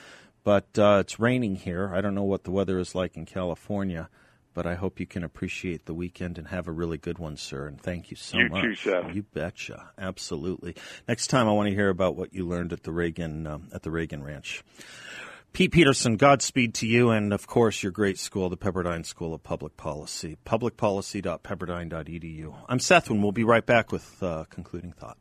But 0.44 0.68
uh, 0.78 0.98
it's 1.00 1.20
raining 1.20 1.56
here. 1.56 1.92
I 1.94 2.02
don't 2.02 2.16
know 2.16 2.24
what 2.24 2.44
the 2.44 2.52
weather 2.52 2.80
is 2.80 2.96
like 2.96 3.16
in 3.16 3.26
California 3.26 4.10
but 4.54 4.68
I 4.68 4.76
hope 4.76 5.00
you 5.00 5.06
can 5.06 5.24
appreciate 5.24 5.86
the 5.86 5.94
weekend 5.94 6.38
and 6.38 6.48
have 6.48 6.68
a 6.68 6.72
really 6.72 6.98
good 6.98 7.18
one, 7.18 7.38
sir. 7.38 7.68
And 7.68 7.82
thank 7.82 8.12
you 8.12 8.18
so 8.18 8.38
you 8.38 8.50
much. 8.50 8.62
Too, 8.62 8.76
Seth. 8.76 9.16
You 9.16 9.24
betcha, 9.24 9.90
absolutely. 9.98 10.76
Next 11.08 11.28
time, 11.28 11.48
I 11.48 11.52
want 11.52 11.70
to 11.70 11.76
hear 11.76 11.90
about 11.90 12.16
what 12.16 12.34
you 12.34 12.48
learned 12.48 12.74
at 12.74 12.84
the 12.84 12.92
Reagan 12.92 13.48
um, 13.48 13.70
at 13.74 13.84
the 13.84 13.92
Reagan 13.92 14.24
Ranch. 14.24 14.64
Pete 15.54 15.72
Peterson, 15.72 16.18
Godspeed 16.18 16.74
to 16.74 16.86
you, 16.88 17.12
and 17.12 17.32
of 17.32 17.46
course 17.46 17.84
your 17.84 17.92
great 17.92 18.18
school, 18.18 18.50
the 18.50 18.58
Pepperdine 18.58 19.06
School 19.06 19.36
of 19.36 19.44
Public 19.44 19.78
Policy, 19.78 20.36
publicpolicy.pepperdine.edu. 20.48 22.56
I'm 22.68 22.80
Seth, 22.80 23.12
and 23.12 23.22
we'll 23.22 23.34
be 23.34 23.44
right 23.44 23.64
back 23.64 23.92
with 23.92 24.24
uh, 24.24 24.46
concluding 24.50 24.94
thought. 24.94 25.20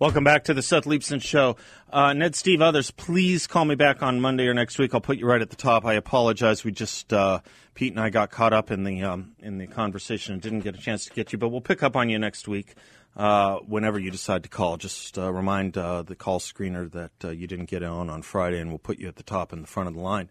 Welcome 0.00 0.24
back 0.24 0.44
to 0.44 0.54
the 0.54 0.62
Seth 0.62 0.84
Leibsohn 0.84 1.20
Show. 1.20 1.56
Uh, 1.92 2.14
Ned, 2.14 2.34
Steve, 2.34 2.62
others, 2.62 2.90
please 2.90 3.46
call 3.46 3.66
me 3.66 3.74
back 3.74 4.02
on 4.02 4.18
Monday 4.18 4.46
or 4.46 4.54
next 4.54 4.78
week. 4.78 4.94
I'll 4.94 5.00
put 5.02 5.18
you 5.18 5.26
right 5.26 5.42
at 5.42 5.50
the 5.50 5.56
top. 5.56 5.84
I 5.84 5.92
apologize. 5.92 6.64
We 6.64 6.72
just 6.72 7.12
uh, 7.12 7.40
Pete 7.74 7.92
and 7.92 8.00
I 8.00 8.08
got 8.08 8.30
caught 8.30 8.54
up 8.54 8.70
in 8.70 8.84
the 8.84 9.02
um, 9.02 9.32
in 9.40 9.58
the 9.58 9.66
conversation 9.66 10.32
and 10.32 10.40
didn't 10.40 10.60
get 10.60 10.74
a 10.74 10.78
chance 10.78 11.04
to 11.04 11.12
get 11.12 11.34
you, 11.34 11.38
but 11.38 11.50
we'll 11.50 11.60
pick 11.60 11.82
up 11.82 11.96
on 11.96 12.08
you 12.08 12.18
next 12.18 12.48
week. 12.48 12.76
Uh, 13.14 13.56
whenever 13.56 13.98
you 13.98 14.10
decide 14.10 14.42
to 14.44 14.48
call, 14.48 14.78
just 14.78 15.18
uh, 15.18 15.30
remind 15.30 15.76
uh, 15.76 16.00
the 16.00 16.16
call 16.16 16.38
screener 16.40 16.90
that 16.92 17.12
uh, 17.22 17.28
you 17.28 17.46
didn't 17.46 17.68
get 17.68 17.82
on 17.82 18.08
on 18.08 18.22
Friday, 18.22 18.58
and 18.58 18.70
we'll 18.70 18.78
put 18.78 18.98
you 18.98 19.06
at 19.06 19.16
the 19.16 19.22
top 19.22 19.52
in 19.52 19.60
the 19.60 19.68
front 19.68 19.86
of 19.86 19.94
the 19.94 20.00
line. 20.00 20.30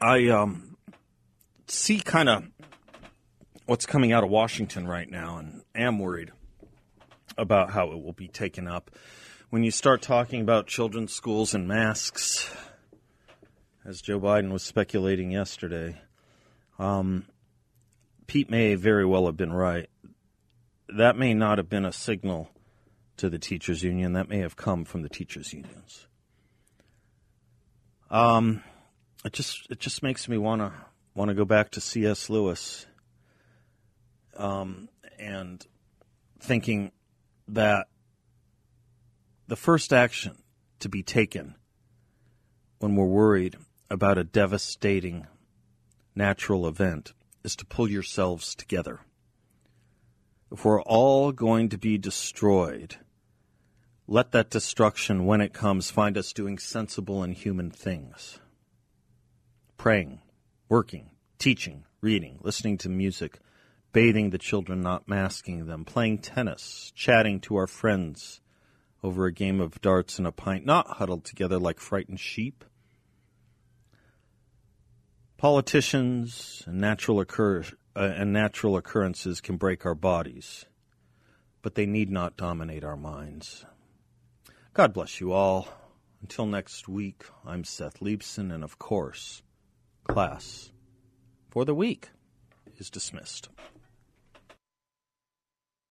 I 0.00 0.28
um, 0.28 0.78
see 1.66 2.00
kind 2.00 2.30
of 2.30 2.44
what's 3.66 3.84
coming 3.84 4.10
out 4.10 4.24
of 4.24 4.30
Washington 4.30 4.88
right 4.88 5.10
now, 5.10 5.36
and 5.36 5.60
am 5.74 5.98
worried 5.98 6.32
about 7.40 7.70
how 7.70 7.90
it 7.92 8.02
will 8.02 8.12
be 8.12 8.28
taken 8.28 8.68
up. 8.68 8.90
When 9.48 9.64
you 9.64 9.70
start 9.70 10.02
talking 10.02 10.42
about 10.42 10.66
children's 10.66 11.12
schools 11.12 11.54
and 11.54 11.66
masks, 11.66 12.48
as 13.84 14.00
Joe 14.00 14.20
Biden 14.20 14.52
was 14.52 14.62
speculating 14.62 15.30
yesterday, 15.30 16.00
um, 16.78 17.26
Pete 18.26 18.50
may 18.50 18.74
very 18.74 19.06
well 19.06 19.26
have 19.26 19.36
been 19.36 19.52
right. 19.52 19.88
That 20.88 21.16
may 21.16 21.34
not 21.34 21.58
have 21.58 21.68
been 21.68 21.84
a 21.84 21.92
signal 21.92 22.50
to 23.16 23.28
the 23.28 23.38
teachers' 23.38 23.82
union. 23.82 24.12
That 24.12 24.28
may 24.28 24.38
have 24.38 24.56
come 24.56 24.84
from 24.84 25.02
the 25.02 25.08
teachers' 25.08 25.52
unions. 25.52 26.06
Um, 28.10 28.62
it 29.24 29.32
just 29.32 29.70
it 29.70 29.80
just 29.80 30.02
makes 30.02 30.28
me 30.28 30.36
want 30.36 30.72
to 31.16 31.34
go 31.34 31.44
back 31.44 31.70
to 31.72 31.80
C.S. 31.80 32.28
Lewis. 32.28 32.86
Um, 34.36 34.88
and 35.18 35.64
thinking 36.40 36.92
that 37.54 37.88
the 39.48 39.56
first 39.56 39.92
action 39.92 40.36
to 40.78 40.88
be 40.88 41.02
taken 41.02 41.56
when 42.78 42.96
we're 42.96 43.04
worried 43.04 43.56
about 43.90 44.18
a 44.18 44.24
devastating 44.24 45.26
natural 46.14 46.66
event 46.66 47.12
is 47.42 47.56
to 47.56 47.66
pull 47.66 47.90
yourselves 47.90 48.54
together. 48.54 49.00
If 50.52 50.64
we're 50.64 50.82
all 50.82 51.32
going 51.32 51.68
to 51.70 51.78
be 51.78 51.98
destroyed, 51.98 52.96
Let 54.12 54.32
that 54.32 54.50
destruction, 54.50 55.24
when 55.24 55.40
it 55.40 55.52
comes, 55.52 55.92
find 55.92 56.18
us 56.18 56.32
doing 56.32 56.58
sensible 56.58 57.22
and 57.22 57.32
human 57.32 57.70
things. 57.70 58.40
Praying, 59.76 60.20
working, 60.68 61.10
teaching, 61.38 61.84
reading, 62.00 62.40
listening 62.42 62.76
to 62.78 62.88
music, 62.88 63.38
bathing 63.92 64.30
the 64.30 64.38
children, 64.38 64.80
not 64.80 65.08
masking 65.08 65.66
them, 65.66 65.84
playing 65.84 66.18
tennis, 66.18 66.92
chatting 66.94 67.40
to 67.40 67.56
our 67.56 67.66
friends 67.66 68.40
over 69.02 69.26
a 69.26 69.32
game 69.32 69.60
of 69.60 69.80
darts 69.80 70.18
and 70.18 70.26
a 70.26 70.32
pint, 70.32 70.64
not 70.64 70.86
huddled 70.86 71.24
together 71.24 71.58
like 71.58 71.80
frightened 71.80 72.20
sheep. 72.20 72.64
Politicians 75.36 76.62
and 76.66 76.80
natural, 76.80 77.18
occur- 77.18 77.64
uh, 77.96 78.12
and 78.14 78.32
natural 78.32 78.76
occurrences 78.76 79.40
can 79.40 79.56
break 79.56 79.86
our 79.86 79.94
bodies, 79.94 80.66
but 81.62 81.74
they 81.74 81.86
need 81.86 82.10
not 82.10 82.36
dominate 82.36 82.84
our 82.84 82.96
minds. 82.96 83.64
God 84.74 84.92
bless 84.92 85.20
you 85.20 85.32
all. 85.32 85.68
Until 86.20 86.44
next 86.44 86.86
week, 86.86 87.24
I'm 87.46 87.64
Seth 87.64 88.00
Leibsohn, 88.00 88.52
and 88.52 88.62
of 88.62 88.78
course, 88.78 89.42
class 90.06 90.70
for 91.48 91.64
the 91.64 91.74
week 91.74 92.10
is 92.76 92.90
dismissed. 92.90 93.48